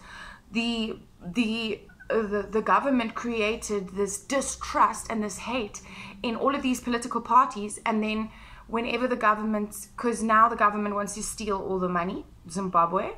The 0.52 0.98
the 1.24 1.80
uh, 2.10 2.22
the, 2.22 2.48
the 2.50 2.62
government 2.62 3.14
created 3.14 3.90
this 3.90 4.18
distrust 4.18 5.08
and 5.10 5.22
this 5.22 5.38
hate 5.38 5.82
in 6.22 6.36
all 6.36 6.54
of 6.54 6.62
these 6.62 6.80
political 6.80 7.20
parties 7.20 7.80
and 7.84 8.02
then 8.02 8.30
whenever 8.68 9.08
the 9.08 9.16
government 9.16 9.88
because 9.96 10.22
now 10.22 10.48
the 10.48 10.56
government 10.56 10.94
wants 10.94 11.14
to 11.14 11.22
steal 11.22 11.56
all 11.56 11.78
the 11.78 11.88
money 11.88 12.24
zimbabwe 12.48 13.10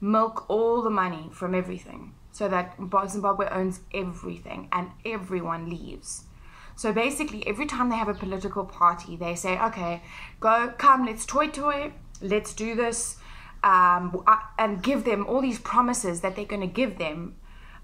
milk 0.00 0.44
all 0.48 0.82
the 0.82 0.90
money 0.90 1.28
from 1.32 1.54
everything 1.54 2.14
so 2.32 2.48
that 2.48 2.74
zimbabwe 3.08 3.48
owns 3.50 3.80
everything 3.92 4.68
and 4.72 4.90
everyone 5.04 5.68
leaves. 5.68 6.24
So 6.74 6.92
basically 6.92 7.46
every 7.46 7.66
time 7.66 7.90
they 7.90 7.96
have 7.96 8.08
a 8.08 8.14
political 8.14 8.64
party 8.64 9.16
they 9.16 9.34
say 9.34 9.58
okay 9.58 10.02
go 10.40 10.72
come 10.78 11.04
let's 11.06 11.26
toy 11.26 11.48
toy 11.48 11.92
let's 12.20 12.54
do 12.54 12.74
this 12.74 13.18
um, 13.62 14.24
uh, 14.26 14.38
and 14.58 14.82
give 14.82 15.04
them 15.04 15.26
all 15.26 15.42
these 15.42 15.58
promises 15.58 16.22
that 16.22 16.34
they're 16.34 16.44
going 16.46 16.62
to 16.62 16.66
give 16.66 16.98
them 16.98 17.36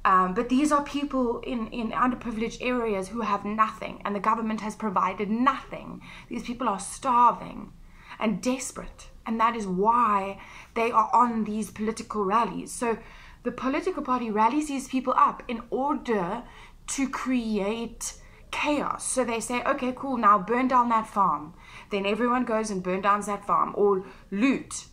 um, 0.09 0.33
but 0.33 0.49
these 0.49 0.73
are 0.73 0.83
people 0.85 1.41
in, 1.41 1.67
in 1.69 1.91
underprivileged 1.91 2.63
areas 2.63 3.09
who 3.09 3.21
have 3.21 3.45
nothing, 3.45 4.01
and 4.07 4.17
the 4.17 4.21
government 4.21 4.63
has 4.63 4.75
provided 4.75 5.29
nothing. 5.29 6.01
These 6.31 6.45
people 6.45 6.67
are 6.67 6.81
starving 6.81 7.75
and 8.19 8.41
desperate, 8.41 9.09
and 9.27 9.39
that 9.39 9.55
is 9.55 9.67
why 9.67 10.41
they 10.75 10.91
are 10.91 11.11
on 11.13 11.45
these 11.45 11.71
political 11.71 12.25
rallies. 12.25 12.73
So 12.73 12.97
the 13.43 13.53
political 13.53 14.03
party 14.03 14.31
rallies 14.31 14.69
these 14.69 14.89
people 14.89 15.13
up 15.15 15.43
in 15.47 15.61
order 15.69 16.43
to 16.87 17.09
create 17.11 18.15
chaos. 18.51 19.07
So 19.07 19.25
they 19.25 19.41
say, 19.41 19.63
okay, 19.65 19.93
cool, 19.95 20.17
now 20.17 20.39
burn 20.39 20.69
down 20.69 20.89
that 20.89 21.07
farm. 21.07 21.53
Then 21.91 22.07
everyone 22.07 22.47
goes 22.47 22.71
and 22.71 22.83
burn 22.83 23.03
down 23.03 23.21
that 23.27 23.45
farm 23.45 23.75
or 23.77 24.07
loot 24.31 24.87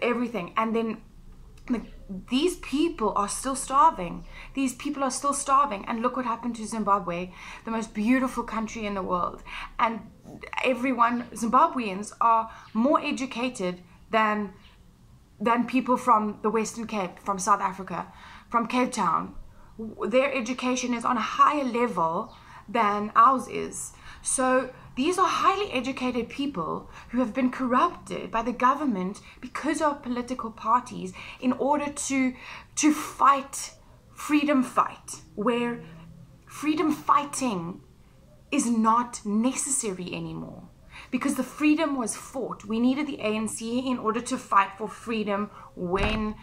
everything. 0.00 0.54
And 0.56 0.76
then 0.76 0.98
these 2.08 2.56
people 2.56 3.12
are 3.16 3.28
still 3.28 3.56
starving. 3.56 4.24
These 4.54 4.74
people 4.74 5.02
are 5.02 5.10
still 5.10 5.32
starving. 5.32 5.84
And 5.86 6.02
look 6.02 6.16
what 6.16 6.26
happened 6.26 6.56
to 6.56 6.66
Zimbabwe, 6.66 7.32
the 7.64 7.70
most 7.70 7.94
beautiful 7.94 8.44
country 8.44 8.86
in 8.86 8.94
the 8.94 9.02
world. 9.02 9.42
And 9.78 10.00
everyone, 10.62 11.24
Zimbabweans 11.32 12.12
are 12.20 12.50
more 12.72 13.00
educated 13.00 13.82
than 14.10 14.52
than 15.40 15.66
people 15.66 15.96
from 15.96 16.38
the 16.42 16.50
Western 16.50 16.86
Cape, 16.86 17.18
from 17.18 17.38
South 17.38 17.60
Africa, 17.60 18.06
from 18.48 18.66
Cape 18.68 18.92
Town. 18.92 19.34
Their 20.06 20.32
education 20.32 20.94
is 20.94 21.04
on 21.04 21.16
a 21.16 21.20
higher 21.20 21.64
level 21.64 22.32
than 22.68 23.10
ours 23.16 23.48
is. 23.48 23.92
So 24.22 24.70
these 24.96 25.18
are 25.18 25.26
highly 25.26 25.72
educated 25.72 26.28
people 26.28 26.90
who 27.10 27.18
have 27.18 27.34
been 27.34 27.50
corrupted 27.50 28.30
by 28.30 28.42
the 28.42 28.52
government 28.52 29.20
because 29.40 29.82
of 29.82 30.02
political 30.02 30.50
parties 30.50 31.12
in 31.40 31.52
order 31.52 31.90
to, 31.90 32.34
to 32.76 32.92
fight 32.92 33.72
freedom 34.14 34.62
fight, 34.62 35.16
where 35.34 35.82
freedom 36.46 36.92
fighting 36.92 37.80
is 38.50 38.66
not 38.66 39.24
necessary 39.26 40.14
anymore. 40.14 40.62
Because 41.10 41.34
the 41.34 41.42
freedom 41.42 41.96
was 41.96 42.16
fought. 42.16 42.64
We 42.64 42.78
needed 42.78 43.08
the 43.08 43.18
ANC 43.18 43.60
in 43.60 43.98
order 43.98 44.20
to 44.20 44.38
fight 44.38 44.70
for 44.78 44.88
freedom 44.88 45.50
when 45.74 46.36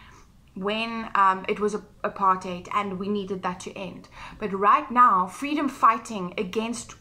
when 0.54 1.08
um, 1.14 1.46
it 1.48 1.58
was 1.58 1.74
apartheid 2.04 2.68
and 2.74 2.98
we 2.98 3.08
needed 3.08 3.42
that 3.42 3.58
to 3.58 3.72
end. 3.72 4.06
But 4.38 4.52
right 4.52 4.90
now, 4.90 5.26
freedom 5.26 5.66
fighting 5.66 6.34
against 6.36 6.94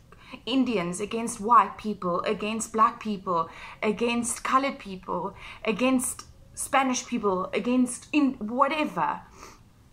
Indians, 0.45 0.99
against 0.99 1.39
white 1.39 1.77
people, 1.77 2.21
against 2.21 2.73
black 2.73 2.99
people, 2.99 3.49
against 3.81 4.43
colored 4.43 4.79
people, 4.79 5.35
against 5.65 6.25
Spanish 6.53 7.05
people, 7.05 7.49
against 7.53 8.07
in 8.11 8.33
whatever. 8.33 9.21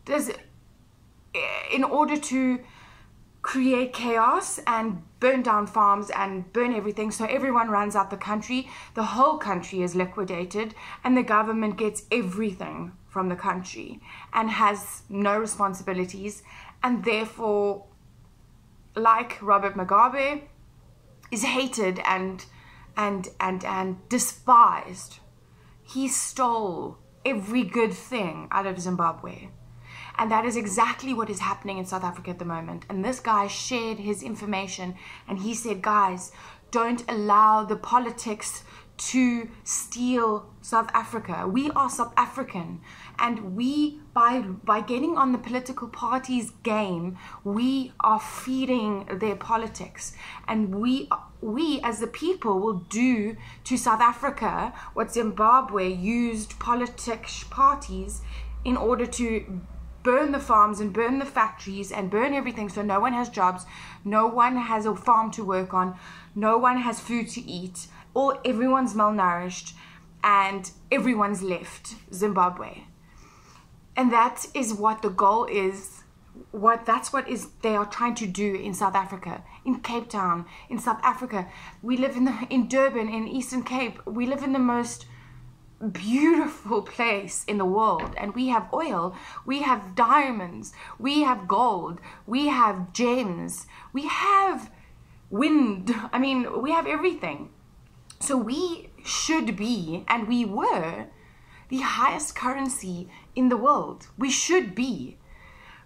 Does 0.04 0.30
in 1.72 1.84
order 1.84 2.16
to 2.16 2.60
create 3.42 3.92
chaos 3.92 4.58
and 4.66 5.02
burn 5.20 5.42
down 5.42 5.66
farms 5.66 6.10
and 6.10 6.52
burn 6.52 6.74
everything 6.74 7.10
so 7.10 7.24
everyone 7.26 7.70
runs 7.70 7.94
out 7.94 8.10
the 8.10 8.16
country 8.16 8.68
the 8.94 9.02
whole 9.02 9.38
country 9.38 9.80
is 9.82 9.94
liquidated 9.94 10.74
and 11.04 11.16
the 11.16 11.22
government 11.22 11.76
gets 11.76 12.02
everything 12.10 12.92
from 13.08 13.28
the 13.28 13.36
country 13.36 14.00
and 14.32 14.50
has 14.50 15.02
no 15.08 15.38
responsibilities 15.38 16.42
and 16.82 17.04
therefore 17.04 17.84
like 18.98 19.40
Robert 19.40 19.74
Mugabe, 19.74 20.42
is 21.30 21.44
hated 21.44 22.00
and 22.04 22.44
and 22.96 23.28
and 23.40 23.64
and 23.64 24.08
despised. 24.08 25.18
He 25.82 26.08
stole 26.08 26.98
every 27.24 27.64
good 27.64 27.92
thing 27.92 28.48
out 28.50 28.66
of 28.66 28.80
Zimbabwe. 28.80 29.48
And 30.16 30.30
that 30.32 30.44
is 30.44 30.56
exactly 30.56 31.14
what 31.14 31.30
is 31.30 31.38
happening 31.38 31.78
in 31.78 31.86
South 31.86 32.02
Africa 32.02 32.30
at 32.30 32.38
the 32.40 32.44
moment. 32.44 32.84
And 32.88 33.04
this 33.04 33.20
guy 33.20 33.46
shared 33.46 33.98
his 33.98 34.22
information 34.22 34.96
and 35.28 35.38
he 35.38 35.54
said, 35.54 35.80
guys, 35.80 36.32
don't 36.70 37.04
allow 37.08 37.64
the 37.64 37.76
politics 37.76 38.64
to 38.98 39.48
steal 39.64 40.46
South 40.60 40.90
Africa. 40.92 41.48
We 41.48 41.70
are 41.70 41.88
South 41.88 42.12
African 42.16 42.80
and 43.18 43.56
we 43.56 44.00
by 44.12 44.40
by 44.40 44.80
getting 44.80 45.16
on 45.16 45.32
the 45.32 45.38
political 45.38 45.88
parties 45.88 46.50
game, 46.62 47.16
we 47.44 47.92
are 48.00 48.20
feeding 48.20 49.06
their 49.20 49.36
politics 49.36 50.12
and 50.46 50.74
we 50.74 51.08
we 51.40 51.80
as 51.82 52.00
the 52.00 52.06
people 52.06 52.58
will 52.58 52.80
do 52.90 53.36
to 53.64 53.76
South 53.76 54.00
Africa 54.00 54.74
what 54.94 55.12
Zimbabwe 55.12 55.88
used 55.88 56.58
politics 56.58 57.44
parties 57.44 58.22
in 58.64 58.76
order 58.76 59.06
to 59.06 59.60
burn 60.02 60.32
the 60.32 60.40
farms 60.40 60.80
and 60.80 60.92
burn 60.92 61.18
the 61.18 61.24
factories 61.24 61.92
and 61.92 62.10
burn 62.10 62.32
everything 62.32 62.68
so 62.68 62.82
no 62.82 63.00
one 63.00 63.12
has 63.12 63.28
jobs, 63.28 63.66
no 64.04 64.26
one 64.26 64.56
has 64.56 64.86
a 64.86 64.94
farm 64.94 65.30
to 65.30 65.44
work 65.44 65.74
on, 65.74 65.98
no 66.34 66.56
one 66.56 66.78
has 66.78 67.00
food 67.00 67.28
to 67.28 67.40
eat 67.42 67.88
all 68.14 68.38
everyone's 68.44 68.94
malnourished 68.94 69.72
and 70.22 70.70
everyone's 70.90 71.42
left 71.42 71.94
Zimbabwe. 72.12 72.84
And 73.96 74.12
that 74.12 74.46
is 74.54 74.72
what 74.74 75.02
the 75.02 75.10
goal 75.10 75.44
is. 75.46 76.02
What 76.52 76.86
that's 76.86 77.12
what 77.12 77.28
is 77.28 77.48
they 77.62 77.74
are 77.74 77.84
trying 77.84 78.14
to 78.16 78.26
do 78.26 78.54
in 78.54 78.72
South 78.72 78.94
Africa, 78.94 79.42
in 79.64 79.80
Cape 79.80 80.08
Town, 80.08 80.46
in 80.68 80.78
South 80.78 81.00
Africa. 81.02 81.48
We 81.82 81.96
live 81.96 82.16
in 82.16 82.24
the, 82.24 82.46
in 82.48 82.68
Durban, 82.68 83.08
in 83.08 83.26
Eastern 83.26 83.64
Cape. 83.64 83.98
We 84.06 84.26
live 84.26 84.44
in 84.44 84.52
the 84.52 84.60
most 84.60 85.06
beautiful 85.92 86.82
place 86.82 87.44
in 87.46 87.58
the 87.58 87.64
world 87.64 88.12
and 88.16 88.34
we 88.34 88.48
have 88.48 88.68
oil 88.74 89.14
we 89.46 89.62
have 89.62 89.94
diamonds 89.94 90.72
we 90.98 91.22
have 91.22 91.46
gold 91.46 92.00
we 92.26 92.48
have 92.48 92.92
gems 92.92 93.64
we 93.92 94.08
have 94.08 94.72
wind 95.30 95.94
i 96.12 96.18
mean 96.18 96.60
we 96.60 96.72
have 96.72 96.88
everything 96.88 97.48
so 98.20 98.36
we 98.36 98.90
should 99.04 99.56
be, 99.56 100.04
and 100.08 100.28
we 100.28 100.44
were, 100.44 101.06
the 101.68 101.80
highest 101.80 102.34
currency 102.34 103.08
in 103.34 103.48
the 103.48 103.56
world. 103.56 104.08
We 104.16 104.30
should 104.30 104.74
be. 104.74 105.18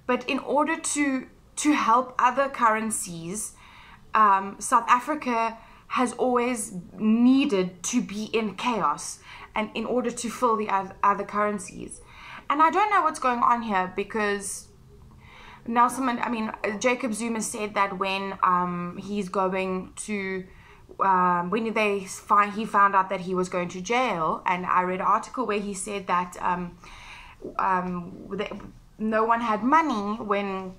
But 0.07 0.29
in 0.29 0.39
order 0.41 0.77
to, 0.77 1.27
to 1.57 1.73
help 1.73 2.15
other 2.19 2.49
currencies, 2.49 3.55
um, 4.15 4.57
South 4.59 4.85
Africa 4.89 5.59
has 5.89 6.12
always 6.15 6.75
needed 6.99 7.83
to 7.83 8.01
be 8.01 8.25
in 8.25 8.55
chaos 8.55 9.19
and 9.55 9.71
in 9.75 9.85
order 9.85 10.11
to 10.11 10.31
fill 10.31 10.57
the 10.57 10.69
other 11.03 11.25
currencies. 11.25 12.01
And 12.49 12.62
I 12.62 12.71
don't 12.71 12.91
know 12.91 13.03
what's 13.03 13.19
going 13.19 13.41
on 13.41 13.62
here 13.62 13.93
because 13.95 14.69
Nelson, 15.67 16.09
I 16.09 16.29
mean, 16.29 16.51
Jacob 16.81 17.15
Zuma 17.15 17.41
said 17.41 17.75
that 17.75 17.99
when 17.99 18.39
um, 18.43 18.99
he's 19.01 19.29
going 19.29 19.93
to, 20.07 20.45
um, 21.01 21.51
when 21.51 21.73
they 21.73 22.05
find, 22.05 22.53
he 22.53 22.65
found 22.65 22.95
out 22.95 23.09
that 23.11 23.21
he 23.21 23.35
was 23.35 23.49
going 23.49 23.69
to 23.69 23.81
jail, 23.81 24.43
and 24.47 24.67
I 24.67 24.83
read 24.83 25.01
an 25.01 25.07
article 25.07 25.47
where 25.47 25.61
he 25.61 25.75
said 25.75 26.07
that 26.07 26.37
um, 26.41 26.79
um, 27.59 28.29
they, 28.33 28.51
no 28.99 29.25
one 29.25 29.41
had 29.41 29.63
money 29.63 30.17
when 30.23 30.75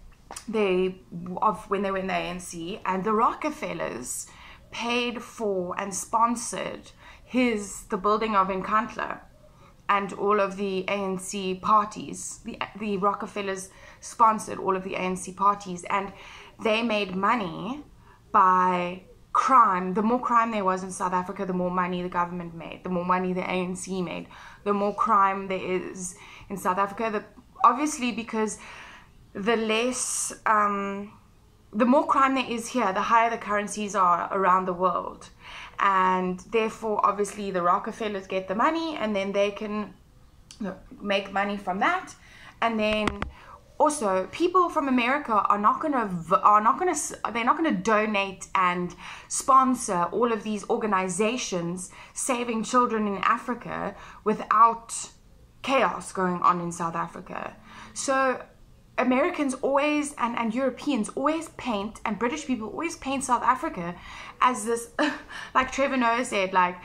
they 0.47 0.95
of 1.37 1.69
when 1.69 1.81
they 1.81 1.91
were 1.91 1.97
in 1.97 2.07
the 2.07 2.13
ANC, 2.13 2.79
and 2.85 3.03
the 3.03 3.13
Rockefellers 3.13 4.27
paid 4.71 5.21
for 5.21 5.75
and 5.79 5.93
sponsored 5.93 6.91
his 7.23 7.83
the 7.89 7.97
building 7.97 8.35
of 8.35 8.47
Nkandla 8.47 9.19
and 9.89 10.13
all 10.13 10.39
of 10.39 10.57
the 10.57 10.85
ANC 10.87 11.61
parties. 11.61 12.39
The 12.45 12.57
the 12.79 12.97
Rockefellers 12.97 13.69
sponsored 13.99 14.59
all 14.59 14.75
of 14.75 14.83
the 14.83 14.93
ANC 14.93 15.35
parties, 15.35 15.85
and 15.89 16.11
they 16.63 16.81
made 16.81 17.15
money 17.15 17.83
by 18.31 19.03
crime. 19.33 19.95
The 19.95 20.03
more 20.03 20.19
crime 20.19 20.51
there 20.51 20.63
was 20.63 20.83
in 20.83 20.91
South 20.91 21.13
Africa, 21.13 21.45
the 21.45 21.53
more 21.53 21.71
money 21.71 22.01
the 22.01 22.09
government 22.09 22.53
made. 22.53 22.83
The 22.83 22.89
more 22.89 23.05
money 23.05 23.33
the 23.33 23.41
ANC 23.41 24.03
made. 24.03 24.27
The 24.63 24.73
more 24.73 24.95
crime 24.95 25.47
there 25.47 25.59
is 25.59 26.15
in 26.49 26.57
South 26.57 26.77
Africa. 26.77 27.09
The, 27.11 27.23
obviously, 27.63 28.11
because 28.11 28.59
the 29.33 29.57
less, 29.57 30.33
um, 30.45 31.11
the 31.73 31.85
more 31.85 32.05
crime 32.05 32.35
there 32.35 32.49
is 32.49 32.67
here, 32.67 32.93
the 32.93 33.01
higher 33.01 33.31
the 33.31 33.37
currencies 33.37 33.95
are 33.95 34.29
around 34.31 34.65
the 34.65 34.73
world. 34.73 35.29
And 35.79 36.39
therefore, 36.51 37.03
obviously, 37.03 37.49
the 37.49 37.63
Rockefellers 37.63 38.27
get 38.27 38.47
the 38.47 38.55
money 38.55 38.95
and 38.95 39.15
then 39.15 39.31
they 39.31 39.51
can 39.51 39.93
make 41.01 41.33
money 41.33 41.57
from 41.57 41.79
that. 41.79 42.13
And 42.61 42.79
then 42.79 43.07
also 43.83 44.27
people 44.31 44.69
from 44.75 44.85
america 44.87 45.33
are 45.53 45.61
not 45.67 45.77
going 45.81 45.95
to 46.01 46.07
are 46.51 46.63
not 46.67 46.75
going 46.79 46.93
to 46.93 46.99
they're 47.33 47.49
not 47.51 47.57
going 47.59 47.71
to 47.75 47.81
donate 47.95 48.47
and 48.69 48.95
sponsor 49.27 49.99
all 50.17 50.31
of 50.31 50.43
these 50.43 50.63
organizations 50.69 51.91
saving 52.13 52.63
children 52.63 53.07
in 53.07 53.17
africa 53.37 53.95
without 54.23 54.89
chaos 55.63 56.05
going 56.13 56.39
on 56.49 56.55
in 56.61 56.71
south 56.71 56.95
africa. 56.95 57.55
So 57.93 58.15
Americans 58.97 59.53
always 59.55 60.13
and, 60.17 60.37
and 60.37 60.53
Europeans 60.53 61.09
always 61.15 61.49
paint 61.67 61.99
and 62.05 62.19
British 62.19 62.45
people 62.45 62.67
always 62.69 62.95
paint 62.97 63.23
South 63.23 63.41
Africa 63.41 63.95
as 64.41 64.65
this 64.65 64.89
like 65.55 65.71
Trevor 65.71 65.97
Noah 65.97 66.25
said 66.25 66.53
like 66.53 66.77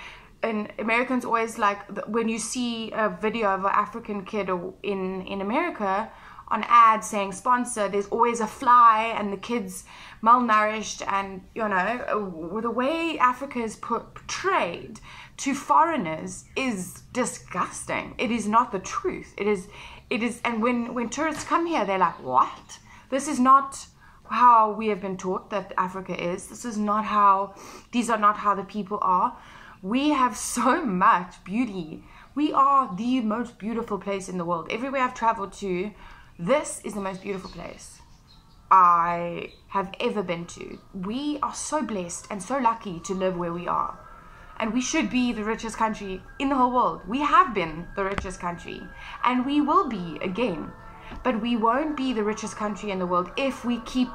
and 0.42 0.72
Americans 0.78 1.24
always 1.24 1.58
like 1.58 1.80
when 2.06 2.28
you 2.28 2.38
see 2.38 2.90
a 2.92 3.08
video 3.10 3.48
of 3.48 3.64
an 3.64 3.72
African 3.74 4.24
kid 4.24 4.48
in 4.82 5.26
in 5.26 5.40
America 5.40 6.10
on 6.50 6.64
ads 6.66 7.06
saying 7.06 7.32
sponsor 7.32 7.88
there's 7.88 8.08
always 8.08 8.40
a 8.40 8.46
fly 8.46 9.14
and 9.16 9.32
the 9.32 9.36
kids 9.36 9.84
malnourished 10.22 11.02
and 11.06 11.42
you 11.54 11.68
know 11.68 12.60
the 12.60 12.70
way 12.70 13.18
Africa 13.18 13.60
is 13.60 13.76
portrayed 13.76 15.00
to 15.38 15.54
foreigners 15.54 16.46
is 16.56 17.02
disgusting. 17.12 18.14
It 18.18 18.30
is 18.30 18.48
not 18.48 18.72
the 18.72 18.80
truth. 18.80 19.34
It 19.36 19.46
is 19.46 19.68
it 20.10 20.22
is 20.22 20.40
and 20.44 20.62
when 20.62 20.94
when 20.94 21.08
tourists 21.08 21.44
come 21.44 21.66
here 21.66 21.84
they're 21.84 21.98
like 21.98 22.22
what? 22.22 22.78
This 23.10 23.28
is 23.28 23.38
not 23.38 23.86
how 24.24 24.72
we 24.72 24.88
have 24.88 25.00
been 25.00 25.16
taught 25.16 25.50
that 25.50 25.72
africa 25.78 26.14
is. 26.32 26.48
This 26.48 26.64
is 26.64 26.76
not 26.76 27.04
how 27.04 27.54
these 27.92 28.10
are 28.10 28.18
not 28.18 28.38
how 28.38 28.54
the 28.54 28.64
people 28.64 28.98
are. 29.00 29.36
We 29.82 30.10
have 30.10 30.36
so 30.56 30.84
much 30.84 31.42
beauty. 31.44 32.04
We 32.34 32.52
are 32.52 32.94
the 32.94 33.20
most 33.20 33.58
beautiful 33.58 33.98
place 33.98 34.28
in 34.28 34.38
the 34.38 34.44
world. 34.44 34.66
Everywhere 34.70 35.02
i've 35.02 35.14
traveled 35.14 35.52
to 35.54 35.92
this 36.38 36.80
is 36.84 36.94
the 36.94 37.00
most 37.00 37.22
beautiful 37.22 37.50
place 37.50 37.98
i 38.70 39.50
have 39.68 39.92
ever 40.00 40.22
been 40.22 40.46
to 40.46 40.78
we 40.94 41.38
are 41.42 41.54
so 41.54 41.82
blessed 41.82 42.26
and 42.30 42.42
so 42.42 42.58
lucky 42.58 43.00
to 43.00 43.12
live 43.14 43.36
where 43.36 43.52
we 43.52 43.66
are 43.66 43.98
and 44.58 44.72
we 44.72 44.80
should 44.80 45.08
be 45.10 45.32
the 45.32 45.44
richest 45.44 45.76
country 45.76 46.20
in 46.38 46.48
the 46.48 46.54
whole 46.54 46.72
world. 46.72 47.02
We 47.06 47.20
have 47.20 47.54
been 47.54 47.86
the 47.94 48.04
richest 48.04 48.40
country, 48.40 48.82
and 49.24 49.46
we 49.46 49.60
will 49.60 49.88
be 49.88 50.18
again. 50.20 50.72
But 51.22 51.40
we 51.40 51.56
won't 51.56 51.96
be 51.96 52.12
the 52.12 52.24
richest 52.24 52.56
country 52.56 52.90
in 52.90 52.98
the 52.98 53.06
world 53.06 53.30
if 53.36 53.64
we 53.64 53.80
keep 53.80 54.08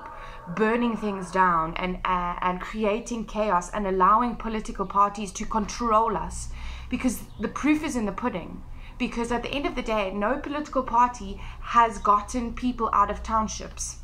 burning 0.55 0.97
things 0.97 1.31
down 1.31 1.73
and 1.77 1.97
uh, 2.05 2.35
and 2.41 2.59
creating 2.59 3.25
chaos 3.25 3.71
and 3.71 3.87
allowing 3.87 4.35
political 4.35 4.85
parties 4.85 5.31
to 5.31 5.45
control 5.45 6.17
us 6.17 6.49
because 6.89 7.23
the 7.39 7.47
proof 7.47 7.83
is 7.83 7.95
in 7.95 8.05
the 8.05 8.11
pudding 8.11 8.61
because 8.97 9.31
at 9.31 9.43
the 9.43 9.49
end 9.49 9.65
of 9.65 9.75
the 9.75 9.81
day 9.81 10.11
no 10.11 10.37
political 10.37 10.83
party 10.83 11.39
has 11.61 11.97
gotten 11.97 12.53
people 12.53 12.89
out 12.93 13.09
of 13.09 13.23
townships 13.23 13.97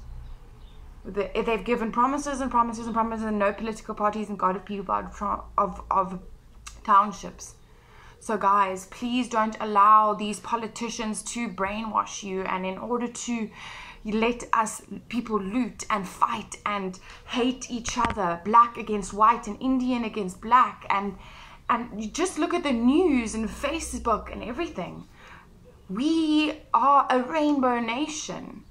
they've 1.05 1.63
given 1.63 1.91
promises 1.91 2.41
and 2.41 2.51
promises 2.51 2.85
and 2.85 2.93
promises, 2.93 3.25
and 3.25 3.39
no 3.39 3.53
political 3.53 3.95
parties 3.95 4.29
and 4.29 4.37
got 4.37 4.65
people 4.65 4.93
out 4.93 5.13
of, 5.57 5.81
of 5.89 6.19
townships. 6.83 7.55
So, 8.19 8.37
guys, 8.37 8.87
please 8.87 9.29
don't 9.29 9.55
allow 9.61 10.13
these 10.13 10.39
politicians 10.41 11.23
to 11.33 11.47
brainwash 11.47 12.21
you. 12.21 12.41
And 12.41 12.65
in 12.65 12.77
order 12.77 13.07
to 13.07 13.49
let 14.05 14.43
us 14.53 14.81
people 15.07 15.41
loot 15.41 15.85
and 15.89 16.07
fight 16.07 16.57
and 16.65 16.99
hate 17.27 17.71
each 17.71 17.97
other, 17.97 18.41
black 18.43 18.77
against 18.77 19.13
white 19.13 19.47
and 19.47 19.61
Indian 19.61 20.03
against 20.03 20.41
black, 20.41 20.85
and 20.89 21.15
and 21.69 22.03
you 22.03 22.09
just 22.09 22.39
look 22.39 22.53
at 22.53 22.63
the 22.63 22.71
news 22.71 23.35
and 23.35 23.47
Facebook 23.47 24.31
and 24.31 24.43
everything. 24.43 25.07
We 25.89 26.61
are 26.73 27.07
a 27.09 27.21
rainbow 27.21 27.79
nation. 27.79 28.63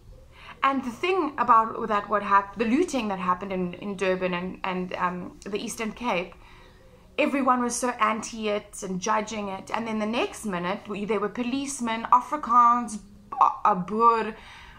And 0.63 0.85
the 0.85 0.91
thing 0.91 1.35
about 1.39 1.87
that, 1.89 2.09
what 2.09 2.23
happened, 2.23 2.61
the 2.61 2.77
looting 2.77 3.09
that 3.09 3.21
happened 3.21 3.53
in, 3.53 3.75
in 3.75 3.97
Durban 3.97 4.35
and, 4.35 4.61
and 4.65 4.95
um, 4.95 5.39
the 5.47 5.59
Eastern 5.59 5.93
Cape, 5.93 6.35
everyone 7.17 7.63
was 7.63 7.77
so 7.77 7.91
anti 8.01 8.49
it 8.49 8.83
and 8.83 9.01
judging 9.01 9.49
it. 9.49 9.71
And 9.73 9.87
then 9.87 10.01
the 10.01 10.07
next 10.07 10.45
minute, 10.45 10.81
there 11.07 11.21
were 11.21 11.29
policemen, 11.29 12.07
Afrikaans, 12.13 12.99
Boer 13.87 14.35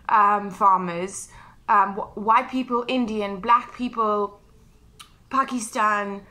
um, 0.09 0.49
farmers, 0.51 1.29
um, 1.69 1.93
white 2.15 2.49
people, 2.49 2.83
Indian, 2.87 3.39
black 3.39 3.73
people, 3.75 4.41
Pakistan, 5.29 6.25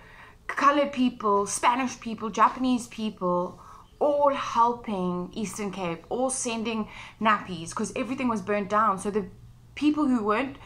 colored 0.48 0.92
people, 0.92 1.46
Spanish 1.46 2.00
people, 2.00 2.30
Japanese 2.30 2.88
people, 2.88 3.60
all 4.00 4.30
helping 4.34 5.30
Eastern 5.32 5.70
Cape, 5.70 6.04
all 6.08 6.30
sending 6.30 6.88
nappies 7.20 7.70
because 7.70 7.92
everything 7.94 8.28
was 8.28 8.42
burnt 8.42 8.68
down. 8.68 8.98
So 8.98 9.10
the 9.10 9.26
people 9.74 10.06
who 10.06 10.24
weren't, 10.24 10.56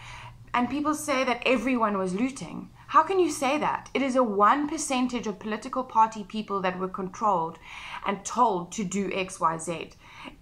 and 0.55 0.69
people 0.69 0.95
say 0.95 1.25
that 1.25 1.43
everyone 1.45 1.99
was 1.99 2.15
looting. 2.15 2.71
How 2.89 3.03
can 3.03 3.19
you 3.19 3.31
say 3.31 3.57
that? 3.57 3.89
It 3.95 4.03
is 4.03 4.17
a 4.17 4.23
one 4.23 4.69
percentage 4.69 5.27
of 5.27 5.39
political 5.39 5.83
party 5.83 6.25
people 6.25 6.61
that 6.61 6.79
were 6.79 6.89
controlled 6.89 7.59
and 8.05 8.23
told 8.23 8.71
to 8.73 8.85
do 8.85 9.11
X, 9.15 9.41
Y, 9.41 9.57
Z. 9.57 9.91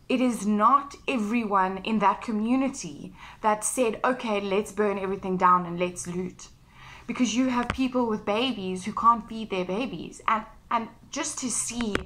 It 0.08 0.20
is 0.20 0.48
not 0.48 0.96
everyone 1.06 1.78
in 1.84 2.00
that 2.00 2.22
community 2.22 3.14
that 3.42 3.62
said, 3.62 4.00
okay, 4.04 4.40
let's 4.40 4.72
burn 4.72 4.98
everything 4.98 5.36
down 5.36 5.64
and 5.64 5.78
let's 5.78 6.08
loot. 6.08 6.48
Because 7.10 7.34
you 7.34 7.48
have 7.48 7.68
people 7.70 8.06
with 8.06 8.24
babies 8.24 8.84
who 8.84 8.92
can't 8.92 9.28
feed 9.28 9.50
their 9.50 9.64
babies. 9.64 10.22
And, 10.28 10.44
and 10.70 10.86
just 11.10 11.38
to 11.40 11.50
see 11.50 11.96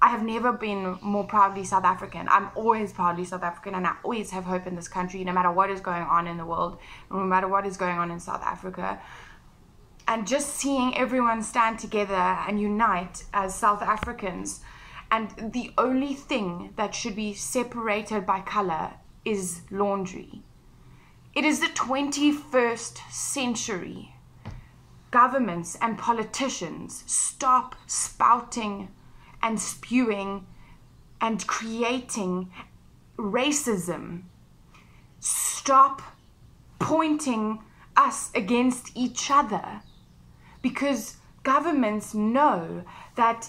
I 0.00 0.08
have 0.08 0.22
never 0.22 0.52
been 0.52 0.98
more 1.00 1.24
proudly 1.24 1.64
South 1.64 1.84
African. 1.84 2.28
I'm 2.28 2.50
always 2.54 2.92
proudly 2.92 3.24
South 3.24 3.42
African 3.42 3.74
and 3.74 3.86
I 3.86 3.96
always 4.02 4.30
have 4.30 4.44
hope 4.44 4.66
in 4.66 4.76
this 4.76 4.88
country 4.88 5.24
no 5.24 5.32
matter 5.32 5.50
what 5.50 5.70
is 5.70 5.80
going 5.80 6.02
on 6.02 6.26
in 6.26 6.36
the 6.36 6.44
world, 6.44 6.78
no 7.10 7.24
matter 7.24 7.48
what 7.48 7.66
is 7.66 7.76
going 7.76 7.98
on 7.98 8.10
in 8.10 8.20
South 8.20 8.42
Africa. 8.42 9.00
And 10.08 10.26
just 10.26 10.54
seeing 10.54 10.96
everyone 10.96 11.42
stand 11.42 11.78
together 11.78 12.14
and 12.14 12.60
unite 12.60 13.24
as 13.32 13.54
South 13.54 13.82
Africans. 13.82 14.60
And 15.10 15.52
the 15.52 15.72
only 15.78 16.14
thing 16.14 16.72
that 16.76 16.94
should 16.94 17.16
be 17.16 17.32
separated 17.34 18.26
by 18.26 18.40
color 18.40 18.94
is 19.24 19.62
laundry. 19.70 20.42
It 21.34 21.44
is 21.44 21.60
the 21.60 21.66
21st 21.66 23.10
century. 23.10 24.15
Governments 25.10 25.76
and 25.80 25.98
politicians 25.98 27.04
stop 27.06 27.76
spouting 27.86 28.88
and 29.42 29.60
spewing 29.60 30.46
and 31.20 31.46
creating 31.46 32.50
racism. 33.16 34.22
Stop 35.20 36.02
pointing 36.78 37.60
us 37.96 38.30
against 38.34 38.90
each 38.94 39.30
other 39.30 39.80
because 40.60 41.16
governments 41.42 42.12
know 42.12 42.84
that 43.14 43.48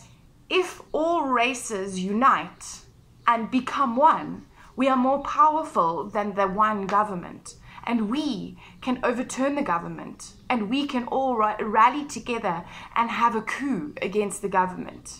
if 0.49 0.81
all 0.91 1.23
races 1.23 1.99
unite 1.99 2.79
and 3.25 3.51
become 3.51 3.95
one, 3.95 4.45
we 4.75 4.87
are 4.87 4.95
more 4.95 5.21
powerful 5.23 6.05
than 6.05 6.35
the 6.35 6.47
one 6.47 6.85
government. 6.85 7.55
And 7.85 8.09
we 8.09 8.57
can 8.81 8.99
overturn 9.03 9.55
the 9.55 9.61
government. 9.61 10.33
And 10.49 10.69
we 10.69 10.87
can 10.87 11.05
all 11.05 11.35
rally 11.35 12.05
together 12.05 12.63
and 12.95 13.09
have 13.09 13.35
a 13.35 13.41
coup 13.41 13.93
against 14.01 14.41
the 14.41 14.49
government. 14.49 15.19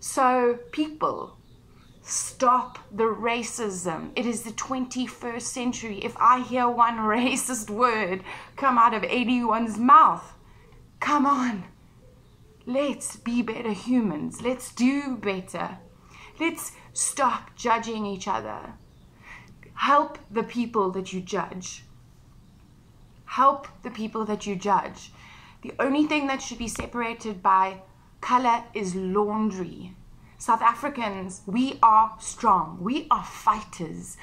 So, 0.00 0.58
people, 0.72 1.38
Stop 2.04 2.80
the 2.90 3.04
racism. 3.04 4.10
It 4.16 4.26
is 4.26 4.42
the 4.42 4.50
21st 4.50 5.42
century. 5.42 5.98
If 6.04 6.16
I 6.18 6.40
hear 6.40 6.68
one 6.68 6.96
racist 6.98 7.70
word 7.70 8.24
come 8.56 8.76
out 8.76 8.92
of 8.92 9.04
anyone's 9.04 9.78
mouth, 9.78 10.34
come 10.98 11.26
on. 11.26 11.64
Let's 12.66 13.16
be 13.16 13.42
better 13.42 13.72
humans. 13.72 14.42
Let's 14.42 14.72
do 14.72 15.16
better. 15.16 15.78
Let's 16.40 16.72
stop 16.92 17.54
judging 17.56 18.04
each 18.04 18.26
other. 18.26 18.74
Help 19.74 20.18
the 20.30 20.42
people 20.42 20.90
that 20.90 21.12
you 21.12 21.20
judge. 21.20 21.84
Help 23.32 23.66
the 23.82 23.90
people 23.90 24.26
that 24.26 24.46
you 24.46 24.54
judge. 24.54 25.10
The 25.62 25.72
only 25.78 26.04
thing 26.06 26.26
that 26.26 26.42
should 26.42 26.58
be 26.58 26.68
separated 26.68 27.42
by 27.42 27.78
color 28.20 28.64
is 28.74 28.94
laundry. 28.94 29.96
South 30.36 30.60
Africans, 30.60 31.40
we 31.46 31.78
are 31.82 32.12
strong. 32.20 32.76
We 32.78 33.06
are 33.10 33.24
fighters. 33.24 34.18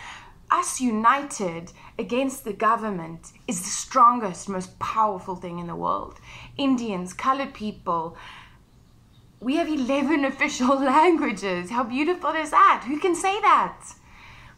Us 0.51 0.79
united 0.79 1.71
against 1.97 2.43
the 2.43 2.53
government 2.53 3.31
is 3.47 3.61
the 3.61 3.69
strongest, 3.69 4.47
most 4.47 4.77
powerful 4.77 5.35
thing 5.35 5.57
in 5.57 5.65
the 5.65 5.75
world. 5.75 6.19
Indians, 6.55 7.11
colored 7.11 7.55
people, 7.55 8.15
we 9.39 9.55
have 9.55 9.69
11 9.69 10.23
official 10.33 10.79
languages. 10.79 11.71
How 11.71 11.83
beautiful 11.83 12.35
is 12.35 12.51
that? 12.51 12.83
Who 12.87 12.99
can 12.99 13.15
say 13.15 13.41
that? 13.41 13.95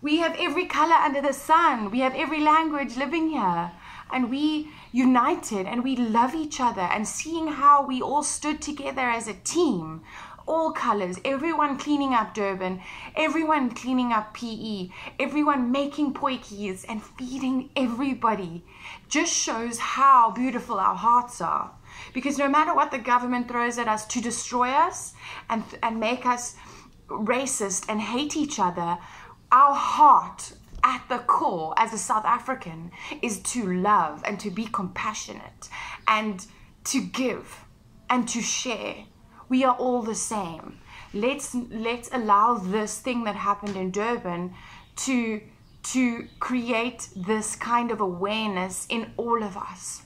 We 0.02 0.18
have 0.18 0.36
every 0.38 0.66
color 0.66 0.96
under 0.96 1.22
the 1.22 1.32
sun. 1.32 1.90
We 1.90 2.02
have 2.02 2.16
every 2.16 2.42
language 2.42 2.98
living 2.98 3.30
here. 3.30 3.72
And 4.14 4.30
we 4.30 4.70
united 4.92 5.66
and 5.66 5.84
we 5.84 5.96
love 5.96 6.36
each 6.36 6.60
other. 6.60 6.82
And 6.82 7.08
seeing 7.08 7.48
how 7.48 7.86
we 7.86 8.02
all 8.02 8.24
stood 8.24 8.62
together 8.62 9.02
as 9.10 9.28
a 9.28 9.34
team, 9.34 10.02
all 10.48 10.72
colors, 10.72 11.18
everyone 11.24 11.78
cleaning 11.78 12.14
up 12.14 12.34
Durban, 12.34 12.82
everyone 13.16 13.70
cleaning 13.72 14.12
up 14.12 14.34
PE, 14.34 14.90
everyone 15.20 15.72
making 15.72 16.14
potjies 16.14 16.86
and 16.90 17.02
feeding 17.02 17.70
everybody, 17.76 18.64
just 19.08 19.34
shows 19.34 19.80
how 19.80 20.32
beautiful 20.32 20.80
our 20.80 20.96
hearts 20.96 21.42
are. 21.42 21.72
Because 22.14 22.38
no 22.38 22.50
matter 22.50 22.74
what 22.74 22.92
the 22.92 22.98
government 22.98 23.48
throws 23.48 23.78
at 23.78 23.88
us 23.88 24.06
to 24.08 24.22
destroy 24.22 24.70
us 24.70 25.14
and, 25.50 25.64
and 25.84 26.00
make 26.00 26.26
us 26.26 26.56
racist 27.08 27.86
and 27.90 28.02
hate 28.02 28.36
each 28.36 28.60
other, 28.60 28.98
our 29.52 29.76
heart 29.76 30.54
at 30.84 31.04
the 31.10 31.20
core 31.20 31.74
as 31.78 31.94
a 31.94 31.98
South 31.98 32.26
African 32.26 32.92
is 33.22 33.40
to 33.40 33.72
love 33.74 34.24
and 34.26 34.40
to 34.40 34.50
be 34.50 34.66
compassionate 34.66 35.70
and 36.08 36.46
to 36.86 37.02
give 37.02 37.66
and 38.10 38.28
to 38.30 38.42
share. 38.42 39.06
We 39.50 39.64
are 39.64 39.76
all 39.76 40.02
the 40.02 40.16
same. 40.16 40.80
Let's 41.14 41.56
let's 41.56 42.10
allow 42.14 42.56
this 42.56 43.00
thing 43.00 43.26
that 43.26 43.36
happened 43.36 43.76
in 43.76 43.92
Durban 43.92 44.54
to 44.98 45.42
to 45.84 46.28
create 46.40 47.10
this 47.16 47.56
kind 47.56 47.92
of 47.92 48.00
awareness 48.00 48.86
in 48.90 49.12
all 49.18 49.44
of 49.44 49.58
us. 49.58 50.04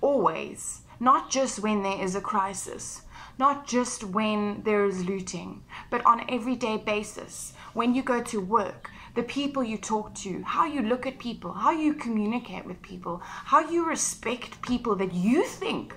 Always 0.00 0.82
not 1.02 1.30
just 1.30 1.58
when 1.58 1.82
there 1.82 2.00
is 2.00 2.14
a 2.14 2.20
crisis, 2.20 3.02
not 3.36 3.66
just 3.66 4.04
when 4.04 4.62
there 4.62 4.84
is 4.84 5.04
looting, 5.04 5.64
but 5.90 6.04
on 6.06 6.24
everyday 6.28 6.76
basis. 6.76 7.54
When 7.72 7.92
you 7.92 8.04
go 8.04 8.22
to 8.22 8.40
work, 8.40 8.88
the 9.14 9.22
people 9.22 9.62
you 9.62 9.76
talk 9.76 10.14
to, 10.14 10.42
how 10.42 10.64
you 10.64 10.82
look 10.82 11.06
at 11.06 11.18
people, 11.18 11.52
how 11.52 11.70
you 11.70 11.94
communicate 11.94 12.64
with 12.64 12.80
people, 12.82 13.20
how 13.22 13.60
you 13.60 13.86
respect 13.86 14.62
people 14.62 14.96
that 14.96 15.12
you 15.12 15.44
think 15.44 15.94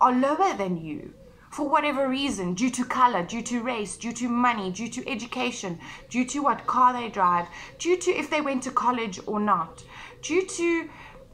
are 0.00 0.12
lower 0.12 0.56
than 0.56 0.76
you 0.76 1.14
for 1.50 1.68
whatever 1.68 2.08
reason, 2.08 2.54
due 2.54 2.70
to 2.70 2.84
color, 2.84 3.24
due 3.24 3.42
to 3.42 3.60
race, 3.60 3.96
due 3.96 4.12
to 4.12 4.28
money, 4.28 4.70
due 4.70 4.88
to 4.88 5.08
education, 5.08 5.78
due 6.08 6.24
to 6.24 6.40
what 6.40 6.66
car 6.66 6.92
they 6.92 7.08
drive, 7.08 7.46
due 7.78 7.96
to 7.96 8.10
if 8.12 8.30
they 8.30 8.40
went 8.40 8.62
to 8.62 8.70
college 8.70 9.18
or 9.26 9.40
not, 9.40 9.84
due 10.22 10.46
to 10.46 10.88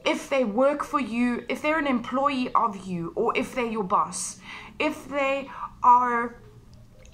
if 0.07 0.31
they 0.31 0.45
work 0.45 0.85
for 0.85 1.01
you, 1.01 1.45
if 1.49 1.61
they're 1.61 1.79
an 1.79 1.87
employee 1.87 2.51
of 2.55 2.87
you, 2.87 3.13
or 3.15 3.37
if 3.37 3.55
they're 3.55 3.67
your 3.67 3.85
boss, 3.85 4.39
if 4.79 5.09
they 5.09 5.51
are, 5.83 6.37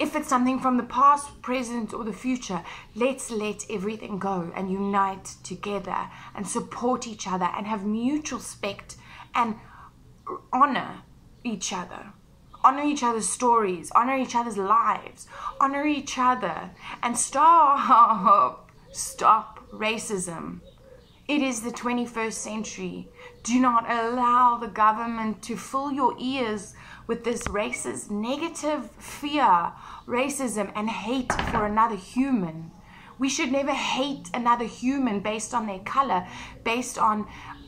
if 0.03 0.17
it's 0.17 0.29
something 0.29 0.59
from 0.59 0.79
the 0.79 0.83
past, 0.83 1.41
present, 1.43 1.95
or 1.95 2.03
the 2.03 2.13
future, 2.13 2.61
let's 2.97 3.31
let 3.31 3.65
everything 3.71 4.19
go 4.19 4.51
and 4.57 4.69
unite 4.69 5.37
together 5.45 6.11
and 6.35 6.45
support 6.45 7.07
each 7.07 7.29
other 7.29 7.49
and 7.57 7.69
have 7.69 7.87
mutual 7.87 8.41
respect 8.41 8.97
and 9.33 9.55
honor 10.53 11.03
each 11.45 11.73
other. 11.73 12.13
Honor 12.65 12.83
each 12.83 13.05
other's 13.05 13.29
stories, 13.29 13.93
honor 13.93 14.17
each 14.17 14.35
other's 14.35 14.57
lives, 14.57 15.29
honor 15.61 15.87
each 15.87 16.19
other, 16.19 16.71
and 17.01 17.17
stop, 17.17 18.69
stop 18.91 19.61
racism 19.73 20.61
it 21.29 21.41
is 21.41 21.61
the 21.61 21.71
21st 21.71 22.33
century. 22.33 23.09
Do 23.43 23.61
not 23.61 23.91
allow 23.91 24.57
the 24.57 24.67
government 24.69 25.43
to 25.43 25.57
fill 25.57 25.93
your 25.93 26.15
ears 26.19 26.75
with 27.07 27.25
this 27.25 27.43
racist, 27.45 28.11
negative 28.11 28.91
fear, 28.99 29.73
racism, 30.07 30.73
and 30.75 30.91
hate 30.91 31.33
for 31.51 31.65
another 31.67 31.97
human. 31.97 32.71
We 33.19 33.29
should 33.29 33.53
never 33.53 33.73
hate 33.73 34.29
another 34.35 34.65
human 34.65 35.21
based 35.21 35.55
on 35.55 35.67
their 35.67 35.79
color, 35.81 36.27
based 36.65 36.99
on 36.99 37.27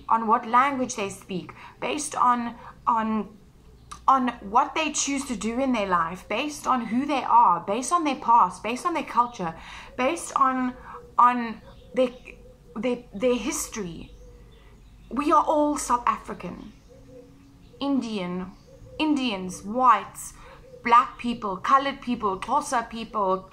on 0.08 0.26
what 0.26 0.46
language 0.46 0.96
they 0.96 1.08
speak, 1.08 1.52
based 1.80 2.14
on 2.16 2.56
on 2.86 3.28
on 4.06 4.28
what 4.40 4.74
they 4.74 4.92
choose 4.92 5.24
to 5.26 5.36
do 5.36 5.60
in 5.60 5.72
their 5.72 5.86
life, 5.86 6.28
based 6.28 6.66
on 6.66 6.86
who 6.86 7.06
they 7.06 7.22
are, 7.22 7.60
based 7.60 7.92
on 7.92 8.04
their 8.04 8.16
past, 8.16 8.62
based 8.62 8.84
on 8.84 8.94
their 8.94 9.04
culture, 9.04 9.54
based 9.96 10.32
on 10.36 10.74
on 11.18 11.60
their 11.94 12.10
their, 12.76 12.98
their 13.14 13.36
history. 13.36 14.12
We 15.10 15.32
are 15.32 15.44
all 15.44 15.76
South 15.76 16.02
African, 16.06 16.72
Indian, 17.80 18.52
Indians, 18.98 19.62
whites, 19.62 20.34
black 20.82 21.18
people, 21.18 21.56
colored 21.56 22.00
people, 22.00 22.38
Xhosa 22.38 22.88
people, 22.88 23.50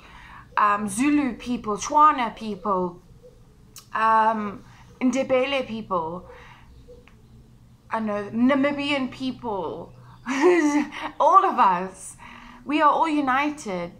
um, 0.58 0.88
Zulu 0.88 1.36
people, 1.36 1.78
Tswana 1.78 2.36
people, 2.36 3.02
um, 3.94 4.64
Ndebele 5.00 5.68
people, 5.68 6.30
I 7.90 8.00
know 8.00 8.30
Namibian 8.32 9.12
people, 9.12 9.94
all 11.20 11.46
of 11.46 11.58
us. 11.60 12.16
We 12.64 12.82
are 12.82 12.90
all 12.90 13.10
united 13.10 13.92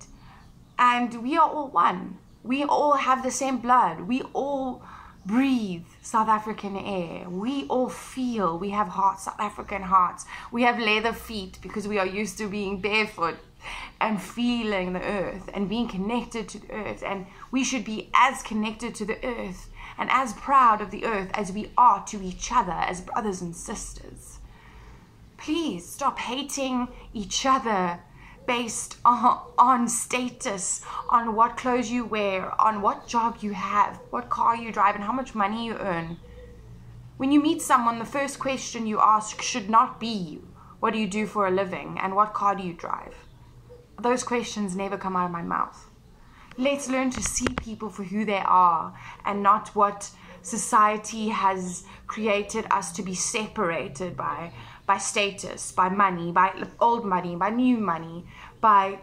and 0.78 1.24
we 1.24 1.36
are 1.38 1.50
all 1.50 1.68
one. 1.70 2.18
We 2.44 2.64
all 2.64 2.94
have 2.94 3.24
the 3.24 3.32
same 3.32 3.58
blood. 3.58 4.02
We 4.02 4.22
all 4.34 4.84
breathe 5.26 5.86
South 6.02 6.28
African 6.28 6.76
air. 6.78 7.30
We 7.30 7.66
all 7.68 7.90
feel, 7.90 8.58
we 8.58 8.72
have 8.72 8.88
hearts, 8.88 9.26
South 9.26 9.40
African 9.40 9.84
hearts. 9.84 10.26
We 10.52 10.64
have 10.64 10.80
leather 10.80 11.14
feet 11.14 11.60
because 11.62 11.88
we 11.88 12.00
are 12.00 12.06
used 12.06 12.38
to 12.40 12.48
being 12.48 12.82
barefoot 12.82 13.38
and 14.00 14.22
feeling 14.22 14.94
the 14.94 15.04
earth 15.04 15.50
and 15.54 15.70
being 15.70 15.88
connected 15.88 16.50
to 16.50 16.60
the 16.60 16.74
earth. 16.74 17.04
And 17.06 17.28
we 17.52 17.64
should 17.64 17.86
be 17.86 18.10
as 18.16 18.42
connected 18.42 18.96
to 18.96 19.06
the 19.06 19.24
earth 19.26 19.70
and 19.98 20.10
as 20.12 20.34
proud 20.34 20.82
of 20.82 20.90
the 20.90 21.06
earth 21.06 21.30
as 21.34 21.52
we 21.52 21.72
are 21.78 22.04
to 22.06 22.24
each 22.24 22.52
other 22.52 22.72
as 22.72 23.02
brothers 23.02 23.42
and 23.42 23.56
sisters. 23.56 24.40
Please 25.38 25.88
stop 25.88 26.20
hating 26.20 26.88
each 27.14 27.46
other 27.46 28.00
based 28.46 28.98
on, 29.06 29.40
on 29.58 29.88
status, 29.88 30.82
on 31.10 31.36
what 31.36 31.58
clothes 31.58 31.92
you 31.92 32.06
wear, 32.06 32.60
on 32.62 32.82
what 32.82 33.08
job 33.08 33.38
you 33.42 33.54
have, 33.54 34.00
what 34.10 34.30
car 34.30 34.56
you 34.56 34.72
drive, 34.72 34.96
and 34.96 35.04
how 35.04 35.14
much 35.14 35.36
money 35.36 35.66
you 35.66 35.76
earn. 35.76 36.18
When 37.18 37.32
you 37.32 37.42
meet 37.42 37.62
someone, 37.62 38.00
the 38.00 38.06
first 38.06 38.40
question 38.40 38.88
you 38.88 39.00
ask 39.00 39.42
should 39.42 39.70
not 39.70 40.00
be, 40.00 40.42
What 40.80 40.94
do 40.94 41.00
you 41.00 41.08
do 41.08 41.28
for 41.28 41.46
a 41.46 41.52
living? 41.52 42.00
and 42.02 42.16
what 42.16 42.34
car 42.34 42.56
do 42.56 42.64
you 42.64 42.74
drive? 42.74 43.16
Those 44.00 44.24
questions 44.24 44.76
never 44.76 44.98
come 44.98 45.16
out 45.16 45.26
of 45.26 45.32
my 45.32 45.44
mouth. 45.44 45.90
Let's 46.58 46.90
learn 46.90 47.12
to 47.12 47.22
see 47.22 47.48
people 47.48 47.90
for 47.90 48.04
who 48.04 48.26
they 48.26 48.42
are 48.46 48.94
and 49.24 49.44
not 49.44 49.70
what 49.76 50.10
society 50.42 51.30
has 51.30 51.84
created 52.08 52.66
us 52.72 52.92
to 52.94 53.04
be 53.04 53.14
separated 53.14 54.18
by 54.18 54.52
by 54.92 54.98
status, 54.98 55.72
by 55.72 55.88
money, 55.88 56.34
by 56.34 56.52
old 56.82 57.06
money, 57.06 57.34
by 57.34 57.50
new 57.50 57.78
money, 57.78 58.26
by 58.60 59.00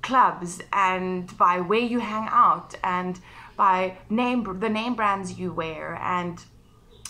clubs, 0.00 0.60
and 0.72 1.36
by 1.36 1.60
where 1.60 1.80
you 1.92 1.98
hang 1.98 2.28
out, 2.30 2.76
and 2.84 3.18
by 3.56 3.98
name 4.08 4.60
the 4.60 4.68
name 4.68 4.94
brands 4.94 5.36
you 5.36 5.52
wear, 5.52 5.98
and 6.00 6.44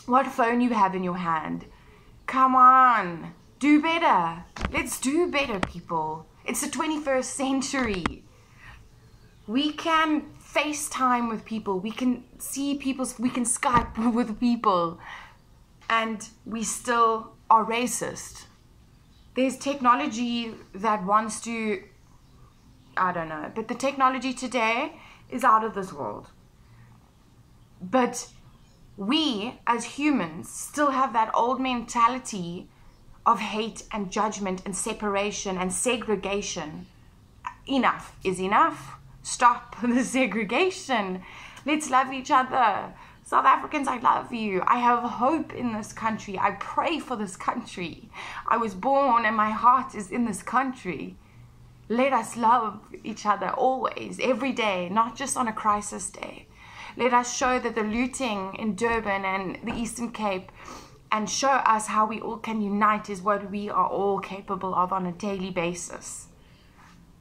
what 0.07 0.27
phone 0.27 0.63
you 0.63 0.71
have 0.71 0.95
in 0.95 1.05
your 1.05 1.19
hand. 1.19 1.67
Come 2.27 2.55
on, 2.57 3.35
do 3.59 3.83
better. 3.83 4.47
Let's 4.73 4.99
do 4.99 5.31
better, 5.31 5.61
people. 5.61 6.25
It's 6.47 6.63
the 6.63 6.69
21st 6.69 7.25
century. 7.25 8.25
We 9.47 9.73
can 9.73 10.23
FaceTime 10.55 11.29
with 11.29 11.45
people. 11.45 11.81
We 11.81 11.91
can 11.91 12.25
see 12.39 12.79
people. 12.79 13.07
We 13.19 13.29
can 13.29 13.45
Skype 13.45 13.93
with 14.19 14.41
people. 14.41 14.99
And 15.89 16.29
we 16.45 16.65
still 16.65 17.33
are 17.49 17.65
racist. 17.65 18.47
There's 19.35 19.57
technology 19.57 20.55
that 20.75 21.05
wants 21.05 21.41
to, 21.43 21.83
I 22.97 23.13
don't 23.13 23.29
know, 23.29 23.53
but 23.55 23.69
the 23.69 23.75
technology 23.75 24.33
today 24.33 24.99
is 25.31 25.45
out 25.45 25.65
of 25.65 25.75
this 25.75 25.93
world. 25.93 26.29
But 27.81 28.29
we 28.97 29.61
as 29.67 29.85
humans 29.85 30.49
still 30.49 30.91
have 30.91 31.13
that 31.13 31.31
old 31.35 31.61
mentality 31.61 32.69
of 33.27 33.41
hate 33.41 33.83
and 33.93 34.11
judgment 34.11 34.63
and 34.65 34.75
separation 34.75 35.59
and 35.59 35.73
segregation. 35.73 36.87
Enough 37.67 38.17
is 38.25 38.41
enough. 38.41 38.95
Stop 39.23 39.77
the 39.83 40.05
segregation. 40.05 41.23
Let's 41.67 41.91
love 41.91 42.13
each 42.13 42.31
other. 42.31 42.95
South 43.29 43.45
Africans, 43.45 43.89
I 43.89 43.99
love 43.99 44.33
you. 44.33 44.63
I 44.69 44.79
have 44.79 45.03
hope 45.03 45.53
in 45.53 45.73
this 45.73 45.93
country. 45.93 46.39
I 46.39 46.53
pray 46.53 47.01
for 47.01 47.17
this 47.17 47.35
country. 47.35 48.09
I 48.47 48.57
was 48.57 48.73
born 48.73 49.25
and 49.25 49.37
my 49.37 49.51
heart 49.51 49.97
is 49.97 50.13
in 50.13 50.27
this 50.27 50.45
country. 50.45 51.17
Let 51.89 52.13
us 52.13 52.37
love 52.37 52.79
each 53.03 53.27
other 53.27 53.51
always, 53.51 54.21
every 54.23 54.53
day, 54.53 54.89
not 54.91 55.17
just 55.17 55.37
on 55.37 55.49
a 55.49 55.53
crisis 55.53 56.09
day. 56.09 56.47
Let 56.97 57.13
us 57.13 57.37
show 57.37 57.59
that 57.59 57.75
the 57.75 57.83
looting 57.83 58.55
in 58.61 58.77
Durban 58.77 59.25
and 59.25 59.59
the 59.65 59.75
Eastern 59.75 60.13
Cape 60.13 60.53
and 61.11 61.29
show 61.29 61.51
us 61.51 61.89
how 61.89 62.07
we 62.07 62.21
all 62.21 62.37
can 62.37 62.63
unite 62.63 63.11
is 63.11 63.23
what 63.23 63.51
we 63.51 63.69
are 63.69 63.89
all 63.89 64.21
capable 64.21 64.73
of 64.73 64.93
on 64.93 65.05
a 65.05 65.11
daily 65.11 65.51
basis. 65.51 66.29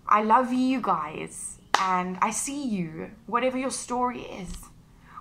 I 0.08 0.22
love 0.22 0.54
you 0.54 0.82
guys 0.82 1.58
and 1.80 2.20
I 2.22 2.30
see 2.30 2.64
you, 2.64 3.10
whatever 3.26 3.58
your 3.58 3.72
story 3.72 4.22
is. 4.22 4.52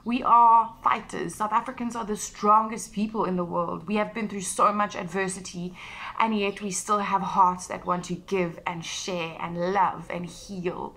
We 0.07 0.23
are 0.23 0.75
fighters. 0.83 1.37
South 1.37 1.53
Africans 1.53 1.97
are 1.97 2.05
the 2.05 2.17
strongest 2.17 2.93
people 2.93 3.25
in 3.25 3.37
the 3.37 3.45
world. 3.45 3.89
We 3.89 3.97
have 3.97 4.13
been 4.13 4.29
through 4.29 4.43
so 4.43 4.71
much 4.71 4.95
adversity, 4.95 5.75
and 6.19 6.39
yet 6.39 6.61
we 6.61 6.73
still 6.73 6.99
have 6.99 7.23
hearts 7.23 7.69
that 7.69 7.87
want 7.87 8.05
to 8.07 8.15
give 8.15 8.61
and 8.67 8.85
share 8.85 9.35
and 9.41 9.73
love 9.73 10.11
and 10.11 10.27
heal 10.27 10.95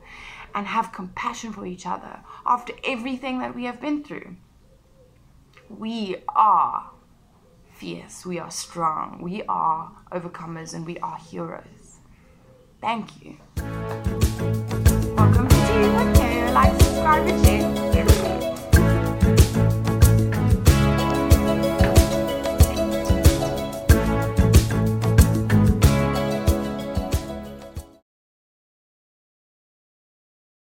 and 0.54 0.67
have 0.67 0.91
compassion 0.91 1.54
for 1.54 1.65
each 1.65 1.86
other 1.86 2.20
after 2.46 2.74
everything 2.84 3.39
that 3.39 3.56
we 3.56 3.63
have 3.63 3.80
been 3.80 4.04
through. 4.04 4.36
We 5.70 6.17
are 6.28 6.91
fierce, 7.72 8.26
we 8.26 8.39
are 8.39 8.52
strong, 8.52 9.20
we 9.22 9.41
are 9.48 9.89
overcomers, 10.12 10.74
and 10.74 10.86
we 10.86 10.98
are 11.00 11.17
heroes. 11.17 12.00
Thank 12.82 13.24
you. 13.24 13.38
Welcome 15.15 15.48
to 15.48 15.56
Tea 15.56 15.88
with 15.96 16.17
Care. 16.17 16.52
Like, 16.52 16.74
subscribe, 16.82 17.28
and 17.28 17.46
share. 17.46 17.77